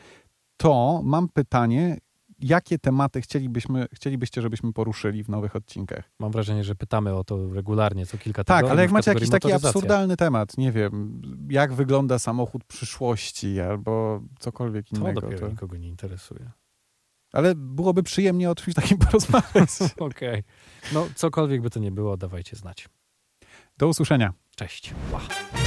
[0.58, 1.98] to mam pytanie,
[2.40, 6.12] jakie tematy chcielibyśmy, chcielibyście, żebyśmy poruszyli w nowych odcinkach?
[6.20, 8.72] Mam wrażenie, że pytamy o to regularnie, co kilka Tak, tygodni.
[8.72, 14.86] ale jak macie jakiś taki absurdalny temat, nie wiem, jak wygląda samochód przyszłości albo cokolwiek
[14.90, 15.22] To innego.
[15.22, 15.50] dopiero To...
[15.50, 16.52] nikogo nie interesuje.
[17.34, 19.70] Ale byłoby przyjemnie o czymś takim porozmawiać.
[20.00, 20.44] Okej.
[20.94, 22.90] No, cokolwiek by to nie było, dawajcie znać.
[23.78, 24.34] Do usłyszenia.
[24.56, 24.94] Cześć.
[25.12, 25.67] Pa.